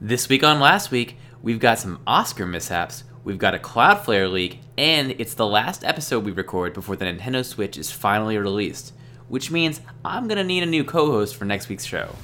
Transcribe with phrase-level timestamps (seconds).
[0.00, 4.60] This week on last week, we've got some Oscar mishaps, we've got a Cloudflare leak,
[4.76, 8.92] and it's the last episode we record before the Nintendo Switch is finally released,
[9.26, 12.14] which means I'm gonna need a new co host for next week's show.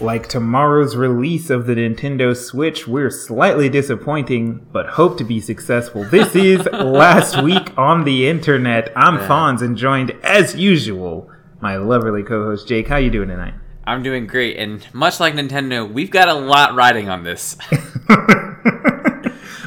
[0.00, 6.04] Like tomorrow's release of the Nintendo Switch, we're slightly disappointing, but hope to be successful.
[6.04, 8.92] This is Last Week on the Internet.
[8.94, 9.26] I'm Yeah.
[9.26, 11.28] Fonz and joined, as usual,
[11.60, 12.86] my lovely co-host Jake.
[12.86, 13.54] How you doing tonight?
[13.88, 17.56] I'm doing great, and much like Nintendo, we've got a lot riding on this.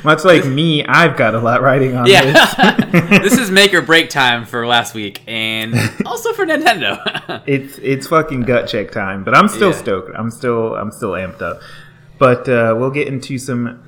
[0.04, 3.22] Much like me, I've got a lot riding on Yeah, this.
[3.22, 5.74] this is make or break time for last week, and
[6.06, 6.98] also for Nintendo.
[7.48, 9.78] it's it's fucking gut check time, but I'm still Yeah.
[9.78, 10.12] stoked.
[10.18, 11.62] I'm still I'm still amped up.
[12.18, 13.84] But uh, we'll get into some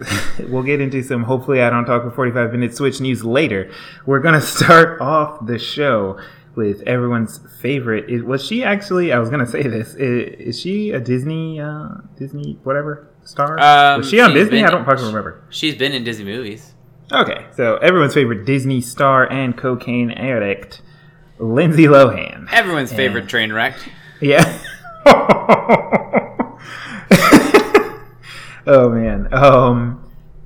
[0.49, 3.71] we'll get into some hopefully I don't talk for 45 minutes Switch news later.
[4.05, 6.19] We're gonna start off the show
[6.55, 8.09] with everyone's favorite.
[8.09, 9.11] Is, was she actually?
[9.11, 9.93] I was gonna say this.
[9.95, 13.59] Is, is she a Disney uh, Disney whatever star?
[13.59, 14.57] Um, was she on Disney?
[14.57, 15.41] been- I don't fucking remember.
[15.49, 16.73] She's been in Disney movies.
[17.11, 20.81] Okay, so everyone's favorite Disney star and cocaine addict,
[21.37, 22.47] Lindsay Lohan.
[22.51, 22.97] Everyone's Yeah.
[22.97, 23.75] favorite train wreck.
[24.21, 24.57] Yeah.
[28.65, 29.33] oh man.
[29.33, 30.02] Um.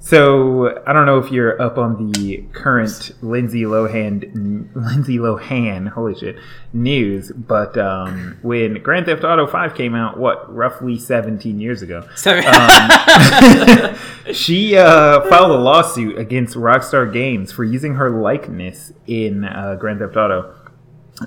[0.08, 6.16] So I don't know if you're up on the current Lindsay Lohan, Lindsay Lohan, holy
[6.16, 6.38] shit,
[6.72, 12.08] news, but um, when Grand Theft Auto Five came out, what roughly 17 years ago,
[12.26, 13.96] um,
[14.34, 20.00] she uh, filed a lawsuit against Rockstar Games for using her likeness in uh, Grand
[20.00, 20.56] Theft Auto.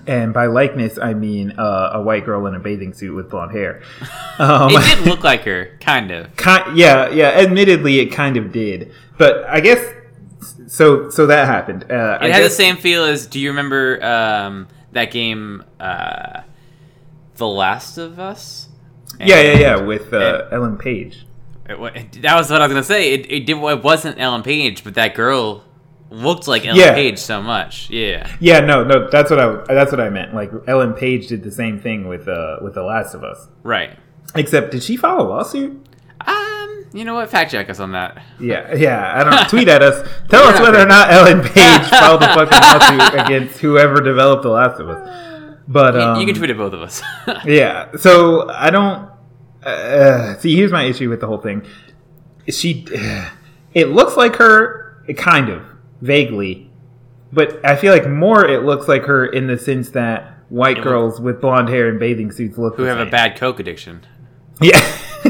[0.06, 3.52] And by likeness, I mean uh, a white girl in a bathing suit with blonde
[3.52, 3.82] hair.
[4.38, 6.34] Um, it did look like her, kind of.
[6.36, 7.28] ki- yeah, yeah.
[7.30, 9.84] Admittedly, it kind of did, but I guess
[10.66, 11.10] so.
[11.10, 11.84] So that happened.
[11.90, 13.26] Uh, It I had guess, the same feel as.
[13.26, 16.40] Do you remember um, that game, uh,
[17.36, 18.68] The Last of Us?
[19.18, 19.76] Yeah, yeah, yeah.
[19.76, 21.26] With uh, and- Ellen Page.
[21.68, 23.12] It that was what I was gonna say.
[23.12, 23.58] It, it did.
[23.58, 25.64] It wasn't Ellen Page, but that girl
[26.10, 26.94] looked like Ellen Yeah.
[26.94, 27.88] Page so much.
[27.90, 28.30] Yeah.
[28.40, 29.08] Yeah, no, no.
[29.08, 29.62] That's what I.
[29.72, 30.34] That's what I meant.
[30.34, 33.48] Like Ellen Page did the same thing with uh, with The Last of Us.
[33.62, 33.96] Right.
[34.34, 35.86] Except, did she file a lawsuit?
[36.26, 36.84] Um.
[36.92, 37.30] You know what?
[37.30, 38.20] Fact check us on that.
[38.40, 39.12] Yeah, yeah.
[39.16, 39.48] I don't.
[39.48, 40.06] Tweet at us.
[40.28, 44.48] Tell us whether or not Ellen Page filed a fucking lawsuit against whoever developed The
[44.50, 45.56] Last of Us.
[45.68, 47.00] But You- um, you can tweet at both of us.
[47.44, 47.92] Yeah.
[47.96, 49.08] So I don't.
[49.62, 51.64] Uh, see, here's my issue with the whole thing.
[52.48, 52.86] She,
[53.74, 55.62] it looks like her, kind of
[56.00, 56.70] vaguely,
[57.32, 60.84] but I feel like more it looks like her in the sense that white It
[60.84, 64.04] girls with blonde hair and bathing suits look Who have a bad coke addiction.
[64.60, 64.80] Yeah.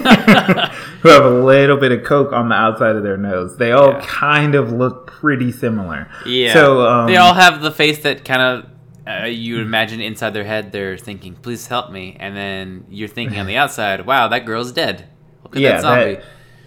[1.03, 3.57] Who have a little bit of coke on the outside of their nose.
[3.57, 4.01] They all Yeah.
[4.07, 6.09] kind of look pretty similar.
[6.27, 6.53] Yeah.
[6.55, 8.67] So um, they all have the face that kind of
[9.07, 13.39] uh, you imagine inside their head they're thinking, "Please help me," and then you're thinking
[13.41, 15.07] on the outside, "Wow, that girl's dead."
[15.43, 16.15] Look at yeah, that zombie.
[16.15, 16.25] that,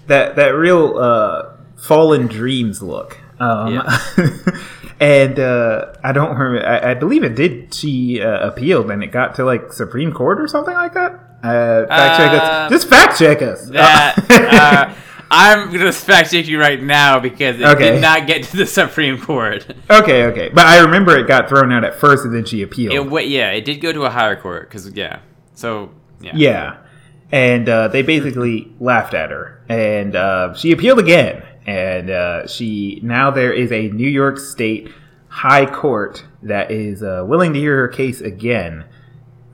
[0.07, 3.19] that that real uh, fallen dreams look.
[3.43, 3.81] Um,
[4.99, 6.67] and uh, I don't remember.
[6.67, 7.73] I, I believe it did.
[7.73, 11.19] She uh, appealed, and it got to like Supreme Court or something like that.
[11.43, 12.71] Uh, fact check Uh, us.
[12.71, 13.69] Just fact check us.
[13.69, 14.95] that uh,
[15.31, 17.93] I'm gonna fact check you right now because it Okay.
[17.93, 19.65] did not get to the Supreme Court.
[19.89, 20.49] okay, okay.
[20.53, 22.93] But I remember it got thrown out at first, and then she appealed.
[22.95, 25.19] It went, yeah, it did go to a higher court because yeah.
[25.55, 26.31] So yeah.
[26.35, 26.77] Yeah.
[27.31, 29.59] And uh, they basically laughed at her.
[29.67, 31.43] And uh, she appealed again.
[31.65, 34.89] And uh, she now there is a New York State
[35.27, 38.85] High Court that is uh, willing to hear her case again,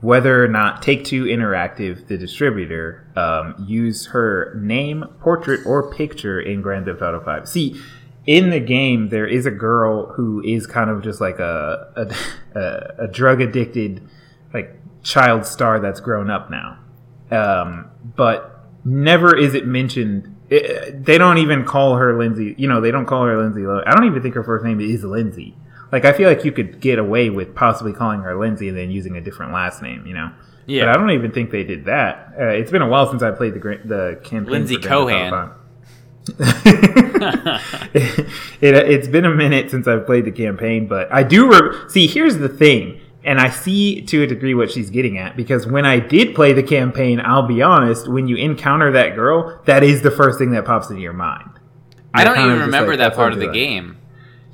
[0.00, 6.40] whether or not Take Two Interactive, the distributor, um, use her name, portrait, or picture
[6.40, 7.48] in Grand Theft Auto Five.
[7.48, 7.80] See,
[8.26, 11.92] in the game, there is a girl who is kind of just like a
[12.54, 14.02] a, a, a drug addicted
[14.52, 16.76] like child star that's grown up now
[17.30, 20.36] um, but never is it mentioned.
[20.50, 22.54] It, they don't even call her Lindsay.
[22.58, 23.64] You know, they don't call her Lindsay.
[23.66, 25.56] I don't even think her first name is Lindsay.
[25.92, 28.90] Like, I feel like you could get away with possibly calling her Lindsay and then
[28.90, 30.06] using a different last name.
[30.06, 30.32] You know.
[30.66, 30.84] Yeah.
[30.84, 32.34] But I don't even think they did that.
[32.38, 34.52] Uh, it's been a while since I played the the campaign.
[34.52, 35.52] Lindsay Cohan.
[37.92, 42.06] It, it's been a minute since I've played the campaign, but I do re- see.
[42.06, 45.84] Here's the thing, and I see to a degree what she's getting at because when
[45.84, 50.02] I did play the campaign, I'll be honest, when you encounter that girl, that is
[50.02, 51.50] the first thing that pops into your mind.
[52.14, 53.98] I don't even remember like, that part of the game.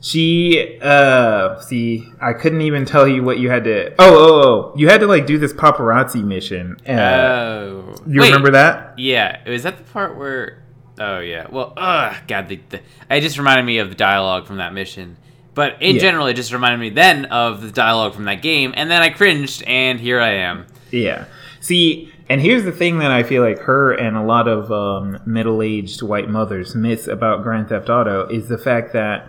[0.01, 3.91] She uh see, I couldn't even tell you what you had to.
[3.93, 4.75] Oh, oh, oh!
[4.77, 6.77] You had to like do this paparazzi mission.
[6.87, 8.99] Uh, Oh, you Wait, remember that?
[8.99, 10.63] Yeah, is that the part where?
[10.99, 11.47] Oh yeah.
[11.51, 12.81] Well, ugh, God, the, the,
[13.11, 15.17] it just reminded me of the dialogue from that mission.
[15.57, 16.03] But in Yeah.
[16.03, 19.09] general, it just reminded me then of the dialogue from that game, and then I
[19.09, 20.67] cringed, and here I am.
[20.93, 21.25] Yeah.
[21.61, 25.19] See, and here's the thing that I feel like her and a lot of um,
[25.27, 29.29] middle-aged white mothers miss about Grand Theft Auto is the fact that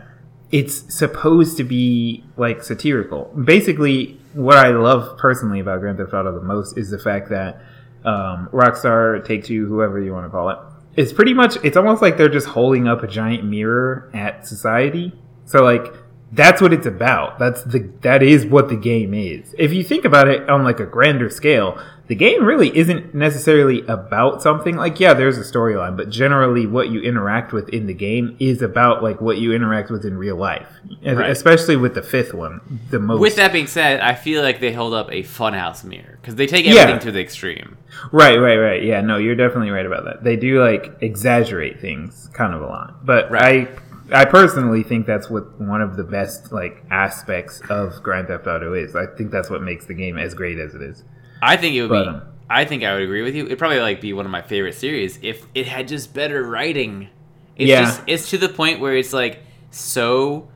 [0.51, 3.33] it's supposed to be like satirical.
[3.43, 7.61] Basically, what I love personally about Grand Theft Auto the most is the fact that
[8.05, 10.57] um, Rockstar, Take Two, whoever you want to call it,
[10.95, 11.57] it's pretty much.
[11.63, 15.13] It's almost like they're just holding up a giant mirror at society.
[15.45, 15.93] So like
[16.31, 17.39] that's what it's about.
[17.39, 19.55] That's the that is what the game is.
[19.57, 23.81] If you think about it on like a grander scale, the game really isn't necessarily
[23.87, 24.75] about something.
[24.75, 28.61] Like yeah, there's a storyline, but generally what you interact with in the game is
[28.61, 30.67] about like what you interact with in real life.
[31.05, 31.29] Right.
[31.29, 33.19] Especially with the fifth one, the most.
[33.21, 36.47] With that being said, I feel like they hold up a funhouse mirror because they
[36.47, 36.81] take Yeah.
[36.81, 37.77] everything to the extreme.
[38.11, 38.83] Right, right, right.
[38.83, 40.23] Yeah, no, you're definitely right about that.
[40.23, 43.05] They do like exaggerate things kind of a lot.
[43.05, 43.69] But Right.
[43.69, 43.79] I
[44.11, 48.73] I personally think that's what one of the best like aspects of Grand Theft Auto
[48.73, 48.95] is.
[48.95, 51.03] I think that's what makes the game as great as it is.
[51.41, 52.09] I think it would But, be.
[52.09, 53.45] um, I think I would agree with you.
[53.45, 57.09] It'd probably like be one of my favorite series if it had just better writing.
[57.57, 57.81] It's Yeah.
[57.81, 59.39] just it's to the point where it's like
[59.71, 60.47] so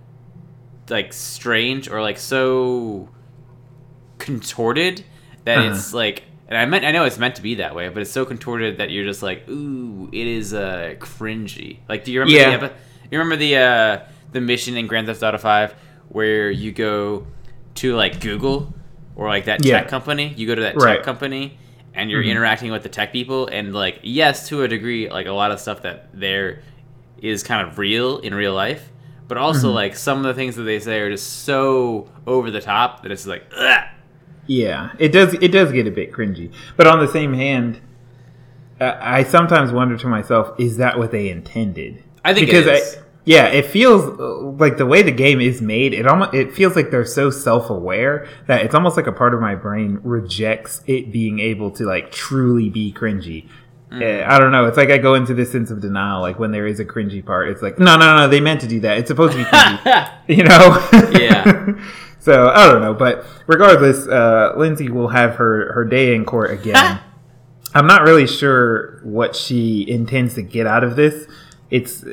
[0.90, 3.10] like strange or like so
[4.18, 5.04] contorted
[5.46, 5.72] that Uh-huh.
[5.72, 8.12] it's like and I meant I know it's meant to be that way, but it's
[8.12, 11.80] so contorted that you're just like, ooh, it is uh cringy.
[11.90, 12.58] Like do you remember Yeah.
[12.58, 12.76] the epi-
[13.12, 14.00] you remember the uh
[14.32, 15.76] the mission in Grand Theft Auto 5
[16.10, 17.28] where you go
[17.76, 18.74] to like Google
[19.16, 19.80] or like that Yeah.
[19.82, 20.96] tech company, you go to that Right.
[20.98, 21.58] tech company
[21.94, 22.32] and you're Mhm.
[22.32, 25.60] interacting with the tech people and like yes to a degree like a lot of
[25.60, 26.60] stuff that there
[27.22, 28.90] is kind of real in real life
[29.28, 29.76] but also Mhm.
[29.76, 33.12] like some of the things that they say are just so over the top that
[33.12, 33.84] it's like Ugh!
[34.48, 35.34] Yeah, it does.
[35.36, 36.52] It does get a bit cringy.
[36.76, 37.80] But on the same hand,
[38.82, 42.04] I sometimes wonder to myself, is that what they intended?
[42.24, 42.98] I think because is.
[42.98, 45.94] I, yeah, it feels uh, like the way the game is made.
[45.94, 49.34] It almost it feels like they're so self aware that it's almost like a part
[49.34, 53.48] of my brain rejects it being able to like truly be cringy.
[53.92, 54.24] Mm.
[54.24, 54.66] Uh, I don't know.
[54.66, 56.22] It's like I go into this sense of denial.
[56.22, 58.28] Like when there is a cringy part, it's like no, no, no.
[58.28, 58.98] They meant to do that.
[58.98, 60.12] It's supposed to be cringy.
[60.28, 60.88] you know?
[61.20, 61.80] Yeah.
[62.20, 66.50] so I don't know, but regardless, uh, Lindsay will have her her day in court
[66.52, 67.00] again.
[67.74, 71.28] I'm not really sure what she intends to get out of this.
[71.72, 72.08] It's uh,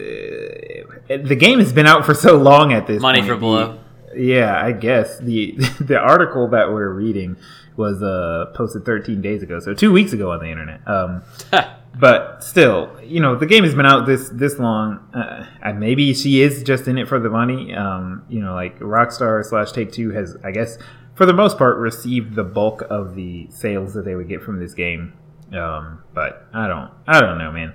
[1.08, 3.30] the game has been out for so long at this Money point.
[3.32, 3.78] for blow.
[4.16, 7.36] Yeah, I guess the the article that we're reading
[7.76, 10.86] was uh, posted 13 days ago, so two weeks ago on the internet.
[10.86, 11.22] Um,
[11.98, 16.14] but still, you know, the game has been out this this long, uh, and maybe
[16.14, 17.74] she is just in it for the money.
[17.74, 20.78] Um, you know, like Rockstar slash Take Two has, I guess,
[21.14, 24.60] for the most part, received the bulk of the sales that they would get from
[24.60, 25.14] this game.
[25.52, 27.74] Um, but I don't, I don't know, man.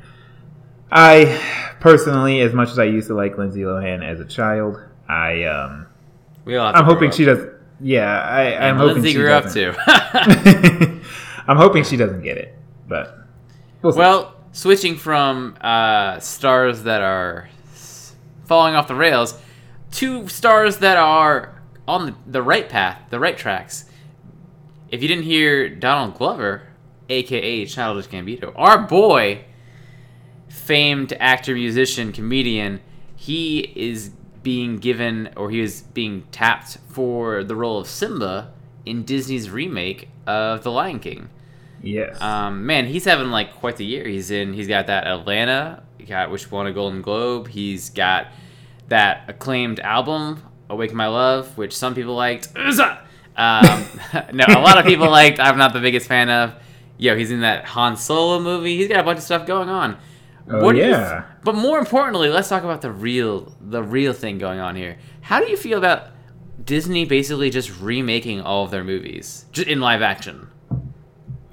[0.95, 4.79] I personally, as much as I used to like Lindsay Lohan as a child,
[5.09, 5.87] I um,
[6.45, 7.15] we all I'm hoping up.
[7.15, 7.49] she does.
[7.81, 9.73] Yeah, I, I'm and hoping Lindsay she grew up doesn't.
[9.73, 9.79] too
[11.47, 12.55] I'm hoping she doesn't get it,
[12.87, 13.17] but
[13.81, 17.49] well switching from uh, stars that are
[18.45, 19.37] falling off the rails
[19.91, 23.85] to stars that are on the, the right path the right tracks
[24.89, 26.61] if you didn't hear donald glover
[27.09, 29.43] aka childish gambino our boy
[30.53, 32.79] famed actor musician comedian
[33.15, 34.09] he is
[34.43, 38.53] being given or he is being tapped for the role of simba
[38.85, 41.29] in disney's remake of the lion king
[41.81, 44.07] yes, um, man, he's having like quite the year.
[44.07, 44.53] He's in.
[44.53, 47.47] He's got that Atlanta, he got which won a Golden Globe.
[47.47, 48.27] He's got
[48.87, 52.49] that acclaimed album, Awake My Love," which some people liked.
[53.35, 53.87] Um,
[54.31, 55.39] no, a lot of people liked.
[55.39, 56.53] I'm not the biggest fan of.
[56.99, 58.77] Yo, he's in that Han Solo movie.
[58.77, 59.97] He's got a bunch of stuff going on.
[60.49, 61.23] Oh, you yeah.
[61.43, 64.97] but more importantly, let's talk about the real, the real thing going on here.
[65.21, 66.07] How do you feel about
[66.63, 70.49] Disney basically just remaking all of their movies just in live action?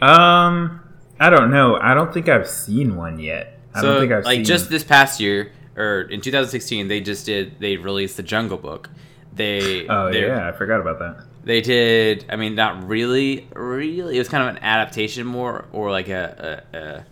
[0.03, 0.81] um,
[1.21, 1.77] I don't know.
[1.77, 3.59] I don't think I've seen one yet.
[3.75, 4.37] I so don't think I've seen one.
[4.37, 4.45] like seen.
[4.45, 8.91] just this past year or in 2016 they just did they released the jungle book
[9.33, 11.25] they oh yeah, I forgot about that.
[11.45, 15.91] they did i mean not really really it was kind of an adaptation more or
[15.91, 17.07] like a, a, a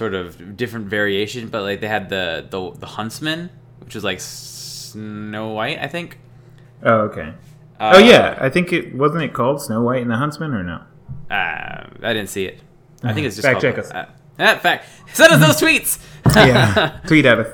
[0.00, 3.50] sort of different variation but like they had the the, the huntsman
[3.82, 6.18] which was like snow white i think
[6.82, 7.28] Oh okay.
[7.78, 10.62] uh, oh yeah, I think it wasn't it called Snow White and the Huntsman or
[10.72, 10.78] no?
[11.30, 12.56] uh, i didn't see it
[13.08, 13.90] i think it's just Fact called- check us.
[13.90, 14.06] uh,
[14.38, 15.90] uh, fact send us those tweets
[16.34, 17.50] Yeah, tweet at us.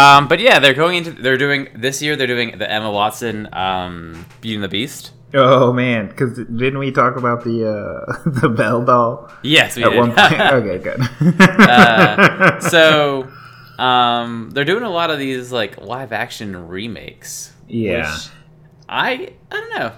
[0.00, 2.14] Um, but yeah, they're going into they're doing this year.
[2.16, 5.10] They're doing the Emma Watson um, Beauty and the Beast.
[5.32, 9.90] Oh man, because didn't we talk about the uh, the Belle doll Yes, we at
[9.90, 9.98] did.
[9.98, 10.40] one point?
[10.40, 11.00] okay, good.
[11.40, 13.28] Uh, so
[13.78, 17.52] um, they're doing a lot of these like live action remakes.
[17.68, 18.12] Yeah.
[18.12, 18.28] which
[18.88, 19.92] I I don't know.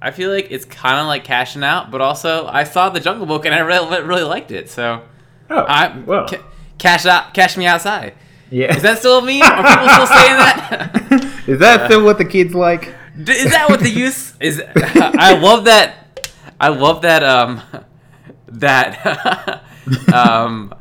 [0.00, 3.26] I feel like it's kind of like cashing out, but also I saw the Jungle
[3.26, 4.70] Book and I really really liked it.
[4.70, 5.02] So
[5.50, 6.42] oh, I well, ca-
[6.78, 8.14] cash out, cash me outside.
[8.50, 8.74] yeah.
[8.74, 9.42] Is that still me?
[9.42, 11.44] Are people still saying that?
[11.46, 12.94] Is that still what the kids like?
[13.22, 14.62] D- is that what the use is?
[14.76, 16.30] I love that.
[16.60, 17.22] I love that.
[17.22, 17.60] Um,
[18.48, 19.62] that
[20.12, 20.74] um,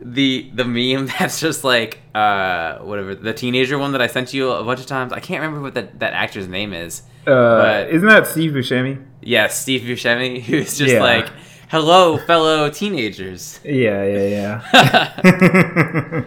[0.00, 4.50] the the meme that's just like uh whatever the teenager one that I sent you
[4.50, 5.12] a bunch of times.
[5.12, 7.02] I can't remember what that that actor's name is.
[7.26, 7.30] Uh,
[7.62, 9.04] But- isn't that Steve Buscemi?
[9.22, 11.02] Yeah, Steve Buscemi, who's just Yeah.
[11.02, 11.28] like,
[11.68, 16.22] "Hello, fellow teenagers." Yeah, yeah, yeah.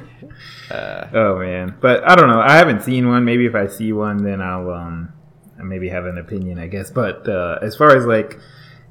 [1.13, 2.39] oh man, but I don't know.
[2.41, 3.25] I haven't seen one.
[3.25, 5.13] Maybe if I see one, then I'll um
[5.63, 6.89] maybe have an opinion, I guess.
[6.89, 8.39] But uh, as far as like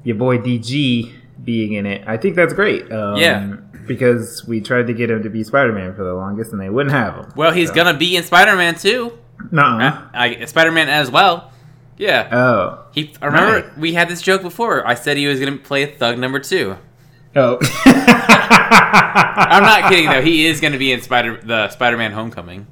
[0.03, 1.11] your boy DG
[1.43, 2.91] being in it, I think that's great.
[2.91, 3.55] Um, Yeah.
[3.87, 6.69] because we tried to get him to be Spider Man for the longest, and they
[6.69, 7.33] wouldn't have him.
[7.35, 9.13] Well, he's So- gonna be in Spider-Man too.
[9.51, 10.01] Nuh-uh.
[10.13, 11.51] I, Spider-Man as well.
[11.97, 12.27] Yeah.
[12.31, 12.85] Oh.
[12.91, 13.77] He I remember Nice.
[13.77, 14.87] we had this joke before.
[14.87, 16.77] I said he was gonna play Thug number two.
[17.35, 17.57] Oh.
[17.85, 20.21] I'm not kidding though.
[20.21, 22.67] He is gonna be in Spider the Spider-Man Homecoming.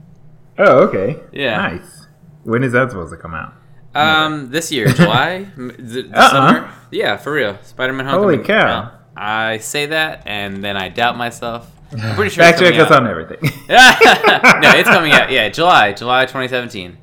[0.57, 1.19] Oh, okay.
[1.31, 1.57] Yeah.
[1.57, 2.07] Nice.
[2.43, 3.53] When is that supposed to come out?
[3.95, 6.29] Um, this year, July, the, the Uh-uh.
[6.29, 6.73] summer.
[6.91, 7.57] Yeah, for real.
[7.63, 8.45] Spider-Man Holy Homecoming.
[8.45, 8.81] cow.
[8.81, 11.69] Well, I say that and then I doubt myself.
[11.91, 12.43] I'm pretty sure.
[12.43, 13.37] Fact check us on everything.
[13.69, 15.31] no, it's coming out.
[15.31, 16.97] Yeah, July, July 2017.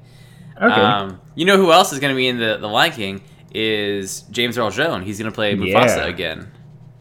[0.57, 0.65] okay.
[0.67, 3.21] Um, you know who else is going to be in the the Lion King
[3.53, 5.05] is James Earl Jones.
[5.05, 6.07] He's going to play Mufasa Yeah.
[6.07, 6.49] again.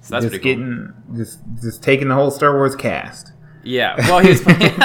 [0.01, 0.63] So that's just pretty cool.
[0.65, 3.31] getting just just taking the whole Star Wars cast.
[3.63, 3.95] Yeah.
[4.09, 4.75] Well, he was playing.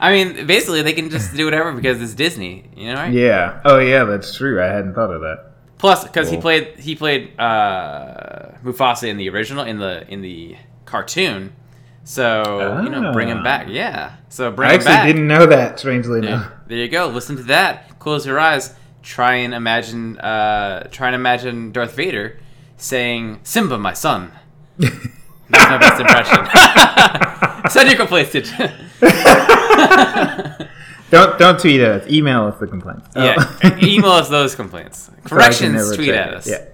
[0.00, 2.70] I mean, basically, they can just do whatever because it's Disney.
[2.76, 3.12] You know, right?
[3.12, 3.60] Yeah.
[3.64, 4.62] Oh yeah, that's true.
[4.62, 5.52] I hadn't thought of that.
[5.78, 10.56] Plus, because he played he played uh, Mufasa in the original in the in the
[10.84, 11.52] cartoon.
[12.04, 13.42] So you know, bring him Ah.
[13.44, 13.66] back.
[13.68, 14.12] Yeah.
[14.28, 15.06] So bring I him actually back.
[15.06, 15.78] didn't know that.
[15.78, 16.26] Strangely Yeah.
[16.28, 16.52] enough.
[16.66, 17.06] There you go.
[17.08, 17.98] Listen to that.
[17.98, 18.74] Close your eyes.
[19.02, 20.18] Try and imagine.
[20.18, 22.38] Uh, try and imagine Darth Vader
[22.76, 24.32] saying, "Simba, my son."
[24.78, 27.44] That's my best impression.
[27.70, 28.42] Send your complaints to.
[31.10, 32.06] Don't don't tweet us.
[32.10, 33.08] Email us the complaints.
[33.16, 33.34] yeah,
[33.64, 33.70] Oh.
[33.82, 35.10] email us those complaints.
[35.28, 36.34] So Corrections, never tweet at it.
[36.34, 36.46] us.
[36.46, 36.68] Yeah.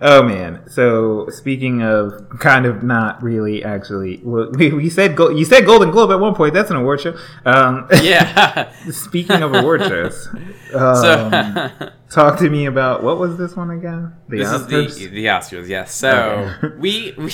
[0.00, 0.62] Oh man.
[0.68, 5.64] So speaking of kind of not really actually, well, we, we said go, you said
[5.66, 6.54] Golden Globe at one point.
[6.54, 7.16] That's an award show.
[7.44, 8.72] Um, Yeah.
[8.90, 10.28] speaking of award shows,
[10.70, 14.14] so um, talk to me about what was this one again?
[14.28, 14.86] The this Oscars?
[14.86, 15.68] is the the Oscars.
[15.68, 15.94] Yes.
[15.94, 16.76] So Okay.
[16.78, 17.14] we.
[17.16, 17.32] we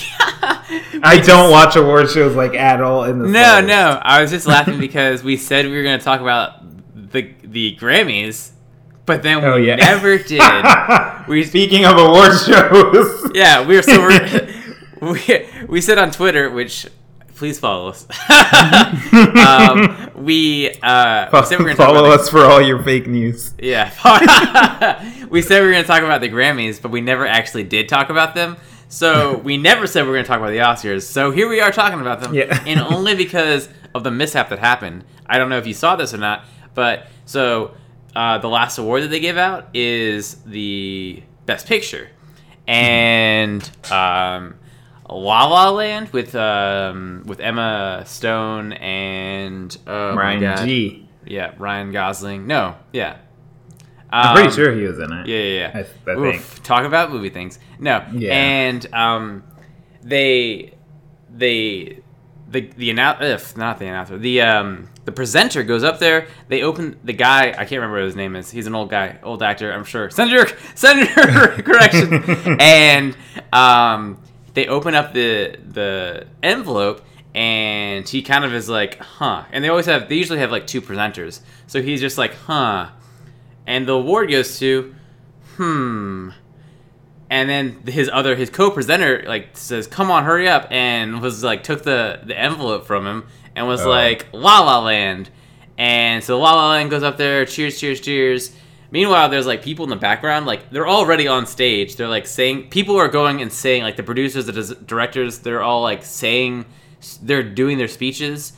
[1.03, 3.69] I don't watch award shows like at all in the No, slightest.
[3.69, 4.01] no.
[4.03, 6.61] I was just laughing because we said we were going to talk about
[7.13, 8.51] the the Grammys,
[9.07, 9.77] but then we Oh, yeah.
[9.77, 10.43] never did.
[11.29, 16.51] We Speaking of award shows, yeah, we were so we're, we we said on Twitter,
[16.51, 16.87] which
[17.37, 18.07] please follow us.
[18.31, 23.07] um, we uh, we said we were follow talk about us for all your fake
[23.07, 23.53] news.
[23.59, 23.91] Yeah,
[25.31, 27.89] we said we were going to talk about the Grammys, but we never actually did
[27.89, 28.57] talk about them.
[28.89, 31.03] So we never said we were going to talk about the Oscars.
[31.03, 32.63] So here we are talking about them, Yeah.
[32.67, 35.05] and only because of the mishap that happened.
[35.27, 36.45] I don't know if you saw this or not,
[36.75, 37.75] but so
[38.15, 42.09] uh, the last award that they give out is the Best Picture,
[42.67, 44.55] and um,
[45.09, 51.09] La La Land with um, with Emma Stone and oh Ryan G.
[51.27, 52.47] Yeah, Ryan Gosling.
[52.47, 53.17] No, yeah.
[54.11, 55.27] I'm pretty Um, sure he was in it.
[55.27, 55.85] Yeah, yeah, yeah.
[56.07, 56.63] I, I Oof, think.
[56.63, 57.59] talk about movie things.
[57.81, 58.33] No, Yeah.
[58.33, 59.43] and um,
[60.03, 60.75] they
[61.31, 62.01] they
[62.55, 66.29] the the if not the announcer the um the presenter goes up there.
[66.49, 67.51] They open the guy.
[67.51, 68.51] I can't remember what his name is.
[68.51, 69.71] He's an old guy, old actor.
[69.71, 70.09] I'm sure.
[70.09, 72.57] Senator Senator correction.
[72.61, 73.15] and
[73.53, 74.19] um,
[74.55, 77.03] they open up the the envelope.
[77.37, 79.43] And he kind of is like, huh.
[79.51, 81.41] And they always have, they usually have like two presenters.
[81.67, 82.91] So he's just like, huh
[83.67, 84.95] and the award goes to
[85.57, 86.31] hmm
[87.31, 91.63] and then his other his co-presenter like says come on hurry up and was like
[91.63, 93.25] took the the envelope from him
[93.57, 93.89] and was Oh.
[93.91, 95.31] like la la land.
[95.79, 98.55] And so la la land goes up there cheers cheers cheers.
[98.91, 101.97] Meanwhile there's like people in the background like they're already on stage.
[101.97, 105.83] They're like saying people are going and saying like the producers the directors they're all
[105.83, 106.65] like saying
[107.23, 108.53] they're doing their speeches.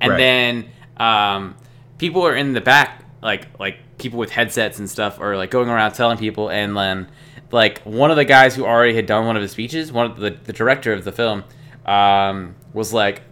[0.00, 0.18] And Right.
[0.18, 0.66] then
[0.98, 1.54] um,
[1.98, 5.68] people are in the back like like people with headsets and stuff are like going
[5.68, 6.50] around telling people.
[6.50, 7.08] And then
[7.50, 10.18] like one of the guys who already had done one of his speeches one of
[10.18, 11.44] the, the director of the film
[11.86, 13.22] um, was like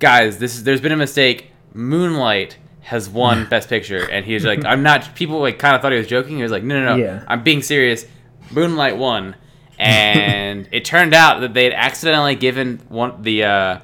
[0.00, 1.52] guys, this is there's been a mistake.
[1.72, 5.14] Moonlight has won Best Picture, and he was like, I'm not.
[5.14, 6.36] People like kind of thought he was joking.
[6.36, 7.24] He was like, no, no, no, Yeah.
[7.28, 8.04] I'm being serious.
[8.50, 9.36] Moonlight won,
[9.78, 13.80] and it turned out that they had accidentally given one the uh,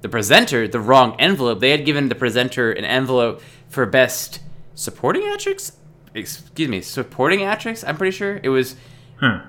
[0.00, 1.60] the presenter the wrong envelope.
[1.60, 4.40] They had given the presenter an envelope for Best
[4.74, 5.72] Supporting Actress.
[6.14, 7.84] Excuse me, Supporting Actress.
[7.84, 8.74] I'm pretty sure it was
[9.20, 9.40] Huh.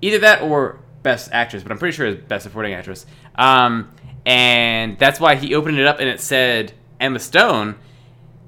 [0.00, 3.06] either that or best actress, but I'm pretty sure it's best supporting actress.
[3.36, 3.90] Um,
[4.26, 7.76] and that's why he opened it up and it said Emma Stone,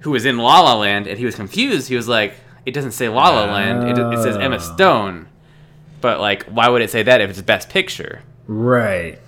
[0.01, 1.89] who was in La La Land, and he was confused.
[1.89, 2.35] He was like,
[2.67, 3.89] "It doesn't say La La Land.
[3.89, 4.59] It, it says Emma Oh.
[4.59, 5.29] Stone."
[6.01, 8.23] But like, why would it say that if it's best picture?
[8.47, 9.19] Right.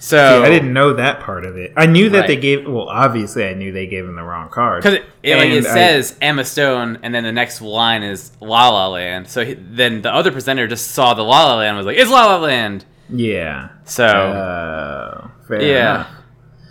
[0.00, 1.72] So See, I didn't know that part of it.
[1.76, 2.64] I knew that they gave.
[2.68, 4.80] Well, obviously, I knew they gave him the wrong card.
[4.82, 8.30] because it, it, like, it I- says Emma Stone, and then the next line is
[8.40, 9.26] La La Land.
[9.28, 11.96] So he, then the other presenter just saw the La La Land and was like,
[11.96, 13.70] "It's La La Land." yeah.
[13.84, 15.94] So Uh, Yeah.
[15.94, 16.06] enough.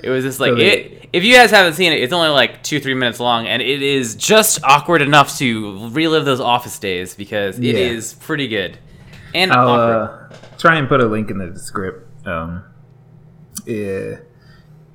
[0.04, 0.94] It was just like So they- it.
[1.14, 3.82] If you guys haven't seen it, it's only like two three minutes long, and it
[3.82, 7.74] is just awkward enough to relive those office days because it Yeah.
[7.78, 8.78] is pretty good
[9.34, 9.96] and I'll awkward.
[10.34, 12.06] uh, try and put a link in the script.
[12.28, 12.62] Um,
[13.68, 14.18] yeah,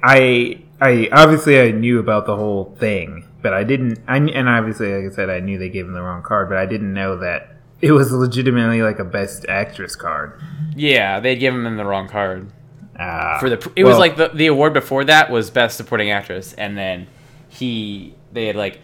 [0.03, 4.01] I I obviously I knew about the whole thing, but I didn't.
[4.09, 6.59] I and obviously, like I said, I knew they gave him the wrong card, but
[6.59, 10.41] I didn't know that it was legitimately like a best actress card.
[10.77, 12.51] yeah, they'd given him the wrong card
[12.99, 13.71] Ah, for the.
[13.77, 17.07] It was like the the award before that was best supporting actress, and then
[17.49, 18.81] he they had like.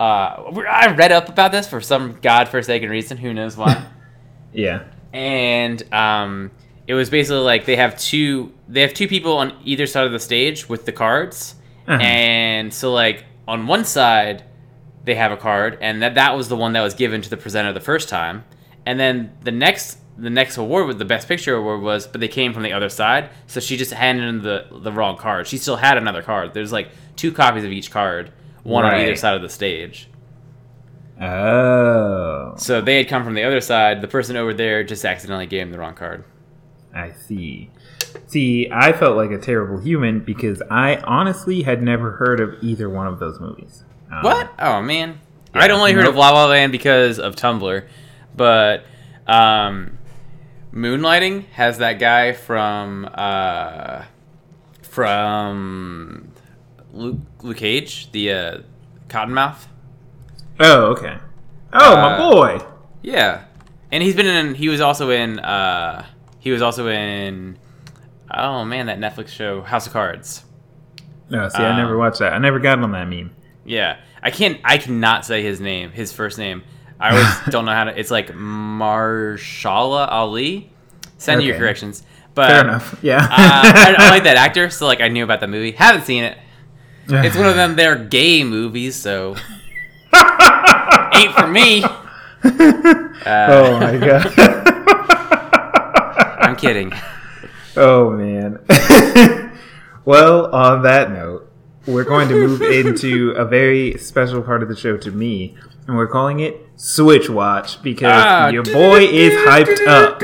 [0.00, 3.18] Uh, I read up about this for some godforsaken reason.
[3.18, 3.86] Who knows why?
[4.52, 6.50] yeah, and um,
[6.92, 10.12] it was basically like they have two they have two people on either side of
[10.12, 11.54] the stage with the cards.
[11.88, 11.98] Uh-huh.
[12.00, 14.44] and so like on one side
[15.02, 17.36] they have a card and that that was the one that was given to the
[17.38, 18.44] presenter the first time.
[18.84, 22.28] And then the next the next award was the best picture award was but they
[22.28, 25.46] came from the other side so she just handed in the the wrong card.
[25.46, 26.52] She still had another card.
[26.52, 28.32] There's like two copies of each card
[28.64, 30.10] one on either side of the stage.
[31.18, 34.02] Oh, so they had come from the other side.
[34.02, 36.24] The person over there just accidentally gave him the wrong card
[36.94, 37.70] I see.
[38.26, 42.88] See, I felt like a terrible human because I honestly had never heard of either
[42.90, 43.84] one of those movies.
[44.10, 44.52] Um, What?
[44.58, 45.18] Oh man,
[45.54, 46.10] Yeah, I'd only heard nope.
[46.10, 47.86] of La La Land because of Tumblr,
[48.36, 48.84] but
[49.26, 49.96] um,
[50.74, 54.02] Moonlighting has that guy from uh,
[54.82, 56.30] from
[56.92, 58.58] Luke, Luke Cage, the uh,
[59.08, 59.66] Cottonmouth.
[60.60, 61.16] Oh, okay.
[61.72, 62.66] Oh, my Uh, boy.
[63.02, 63.44] Yeah,
[63.90, 64.54] and he's been in.
[64.54, 65.38] He was also in.
[65.38, 66.04] Uh,
[66.42, 67.56] he was also in.
[68.34, 70.42] Oh man, that Netflix show House of Cards.
[71.30, 72.32] No, see, I never um, watched that.
[72.32, 73.30] I never got on that meme.
[73.64, 74.60] Yeah, I can't.
[74.64, 76.64] I cannot say his name, his first name.
[76.98, 77.96] I always don't know how to.
[77.96, 80.68] It's like Marshala Ali.
[81.16, 82.02] Send me your corrections.
[82.34, 82.98] But Fair enough.
[83.02, 83.18] Yeah.
[83.18, 85.70] uh, I, I like that actor, so like I knew about the movie.
[85.70, 86.38] Haven't seen it.
[87.08, 87.76] It's one of them.
[87.76, 89.36] They're gay movies, so
[91.14, 91.84] ain't for me.
[91.84, 94.71] Uh, oh my god.
[96.62, 96.92] Kidding.
[97.76, 98.58] oh man.
[100.04, 101.50] well, on that note,
[101.86, 105.56] we're going to move into a very special part of the show to me,
[105.88, 110.20] and we're calling it Switch Watch because Ah, your boy is hyped up.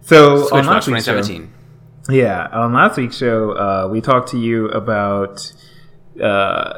[0.00, 1.46] so Switch on Watch last week's show,
[2.08, 5.52] Yeah, on last week's show, uh, we talked to you about
[6.20, 6.72] uh,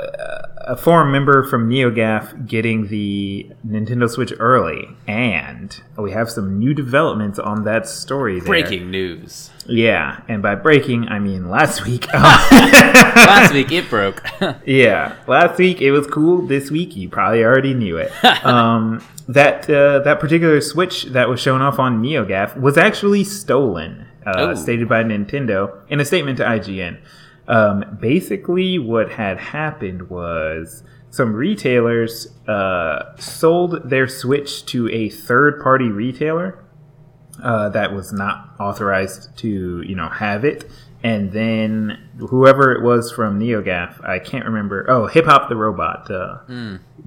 [0.64, 6.72] a forum member from NeoGaf getting the Nintendo Switch early, and we have some new
[6.74, 8.38] developments on that story.
[8.40, 8.46] There.
[8.46, 9.50] Breaking news.
[9.66, 12.06] Yeah, and by breaking, I mean last week.
[12.12, 14.22] Last week it broke.
[14.66, 16.42] Yeah, last week it was cool.
[16.46, 18.12] This week you probably already knew it.
[18.44, 24.06] um, that uh, that particular Switch that was shown off on NeoGaf was actually stolen,
[24.26, 24.54] uh, Oh.
[24.54, 26.98] stated by Nintendo in a statement to IGN.
[27.48, 35.88] Um, basically, what had happened was some retailers uh, sold their Switch to a third-party
[35.88, 36.64] retailer
[37.42, 40.68] uh, that was not authorized to you know have it.
[41.04, 41.98] And then
[42.30, 44.86] whoever it was from NeoGaf, I can't remember.
[44.88, 46.38] Oh, Hip Hop the Robot, uh,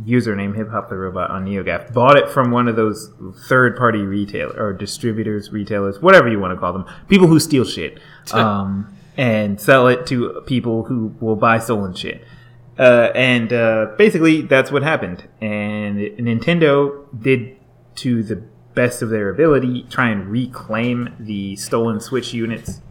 [0.04, 3.14] username Hip Hop the Robot on NeoGaf, bought it from one of those
[3.48, 7.64] third party retailer or distributors, retailers, whatever you want to call them, people who steal
[7.64, 8.00] shit,
[8.34, 12.24] um, and sell it to people who will buy stolen shit.
[12.78, 15.24] Uh, and uh, basically, that's what happened.
[15.40, 17.58] And Nintendo did,
[17.96, 18.36] to the
[18.74, 22.82] best of their ability, try and reclaim the stolen Switch units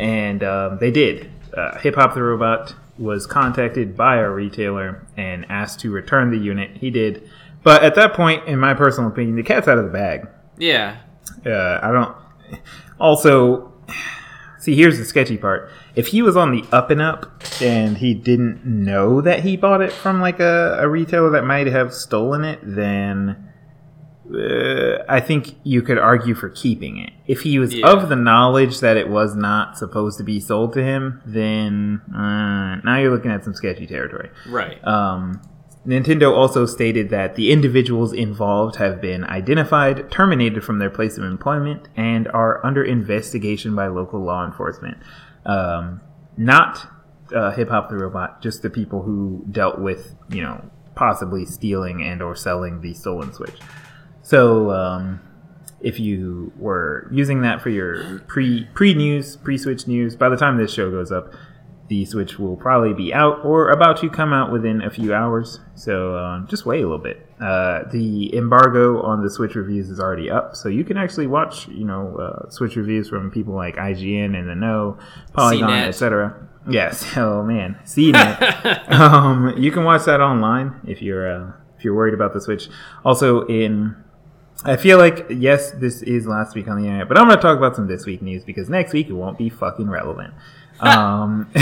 [0.00, 1.30] and um, they did.
[1.54, 6.38] Uh, Hip Hop the Robot was contacted by a retailer and asked to return the
[6.38, 6.78] unit.
[6.78, 7.28] He did,
[7.62, 10.28] but at that point, in my personal opinion, the cat's out of the bag.
[10.58, 10.96] yeah.
[11.46, 12.16] Uh, I don't.
[12.98, 13.72] Also,
[14.60, 15.70] See, here's the sketchy part.
[15.96, 19.80] If he was on the up and up and he didn't know that he bought
[19.80, 23.48] it from like a, a retailer that might have stolen it, then
[24.32, 27.10] uh, I think you could argue for keeping it.
[27.26, 27.90] If he was Yeah.
[27.90, 32.76] of the knowledge that it was not supposed to be sold to him, then uh,
[32.84, 34.30] now you're looking at some sketchy territory.
[34.46, 34.78] Right.
[34.86, 35.40] Um,
[35.86, 41.24] Nintendo also stated that the individuals involved have been identified, terminated from their place of
[41.24, 44.98] employment, and are under investigation by local law enforcement.
[45.46, 46.02] Um,
[46.36, 46.86] not
[47.34, 52.02] uh, Hip Hop the Robot, just the people who dealt with, you know, possibly stealing
[52.02, 53.58] and or selling the stolen Switch.
[54.22, 55.20] So, um,
[55.80, 60.36] if you were using that for your pre pre news, pre Switch news, by the
[60.36, 61.32] time this show goes up,
[61.90, 65.58] the Switch will probably be out or about to come out within a few hours.
[65.74, 67.26] So um, just wait a little bit.
[67.40, 71.66] Uh, the embargo on the Switch reviews is already up, so you can actually watch,
[71.66, 74.98] you know, uh, Switch reviews from people like IGN and the No,
[75.32, 76.48] Polygon, etc.
[76.68, 78.88] Yes, oh man, CNET.
[78.92, 82.68] um, you can watch that online if you're uh, if you're worried about the Switch.
[83.04, 83.96] Also, in
[84.64, 87.42] I feel like yes, this is last week on the internet, but I'm going to
[87.42, 90.34] talk about some this week news because next week it won't be fucking relevant.
[90.86, 91.50] um,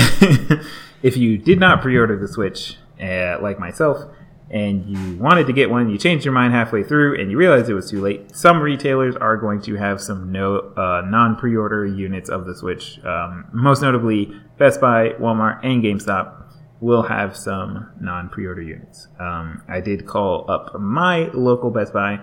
[1.03, 4.05] if you did not pre-order the Switch, uh, like myself,
[4.51, 7.69] and you wanted to get one, you changed your mind halfway through, and you realized
[7.69, 8.35] it was too late.
[8.35, 12.99] Some retailers are going to have some no uh, non-pre-order units of the Switch.
[13.05, 16.45] Um, most notably, Best Buy, Walmart, and GameStop
[16.81, 19.09] will have some non-pre-order units.
[19.19, 22.19] Um, I did call up my local Best Buy,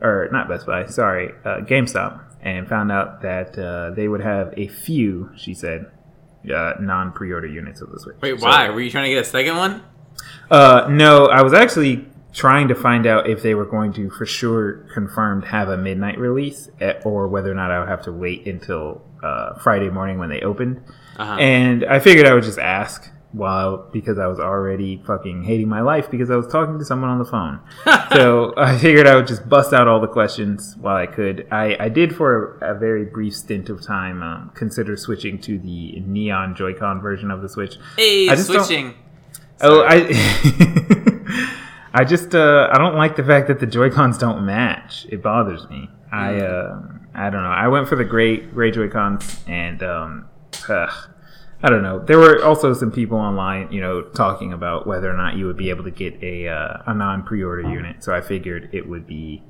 [0.00, 4.54] or not Best Buy, sorry, uh, GameStop, and found out that uh, they would have
[4.56, 5.30] a few.
[5.36, 5.90] She said.
[6.52, 8.16] Uh, non-pre-order units of the Switch.
[8.20, 8.68] Wait, So- why?
[8.68, 9.82] Were you trying to get a second one?
[10.50, 14.26] uh, no, I was actually trying to find out if they were going to for
[14.26, 18.12] sure confirmed have a midnight release, eh, or whether or not I would have to
[18.12, 20.82] wait until uh, Friday morning when they opened.
[21.16, 21.34] Uh-huh.
[21.38, 25.80] And I figured I would just ask while because I was already fucking hating my
[25.80, 27.60] life because I was talking to someone on the phone.
[28.12, 31.48] so I figured I would just bust out all the questions while I could.
[31.50, 35.58] I, I did for a, a very brief stint of time um, consider switching to
[35.58, 37.76] the neon Joy-Con version of the Switch.
[37.96, 38.94] Hey, I just switching.
[39.60, 40.06] Oh, I
[41.94, 45.06] I just uh, I don't like the fact that the Joy Cons don't match.
[45.10, 45.90] It bothers me.
[46.12, 46.82] I uh,
[47.14, 47.50] I don't know.
[47.50, 50.28] I went for the gray gray Joy Cons, and um,
[50.68, 51.10] ugh,
[51.64, 51.98] I don't know.
[51.98, 55.56] There were also some people online, you know, talking about whether or not you would
[55.56, 58.04] be able to get a uh, a non pre order unit.
[58.04, 59.42] So I figured it would be.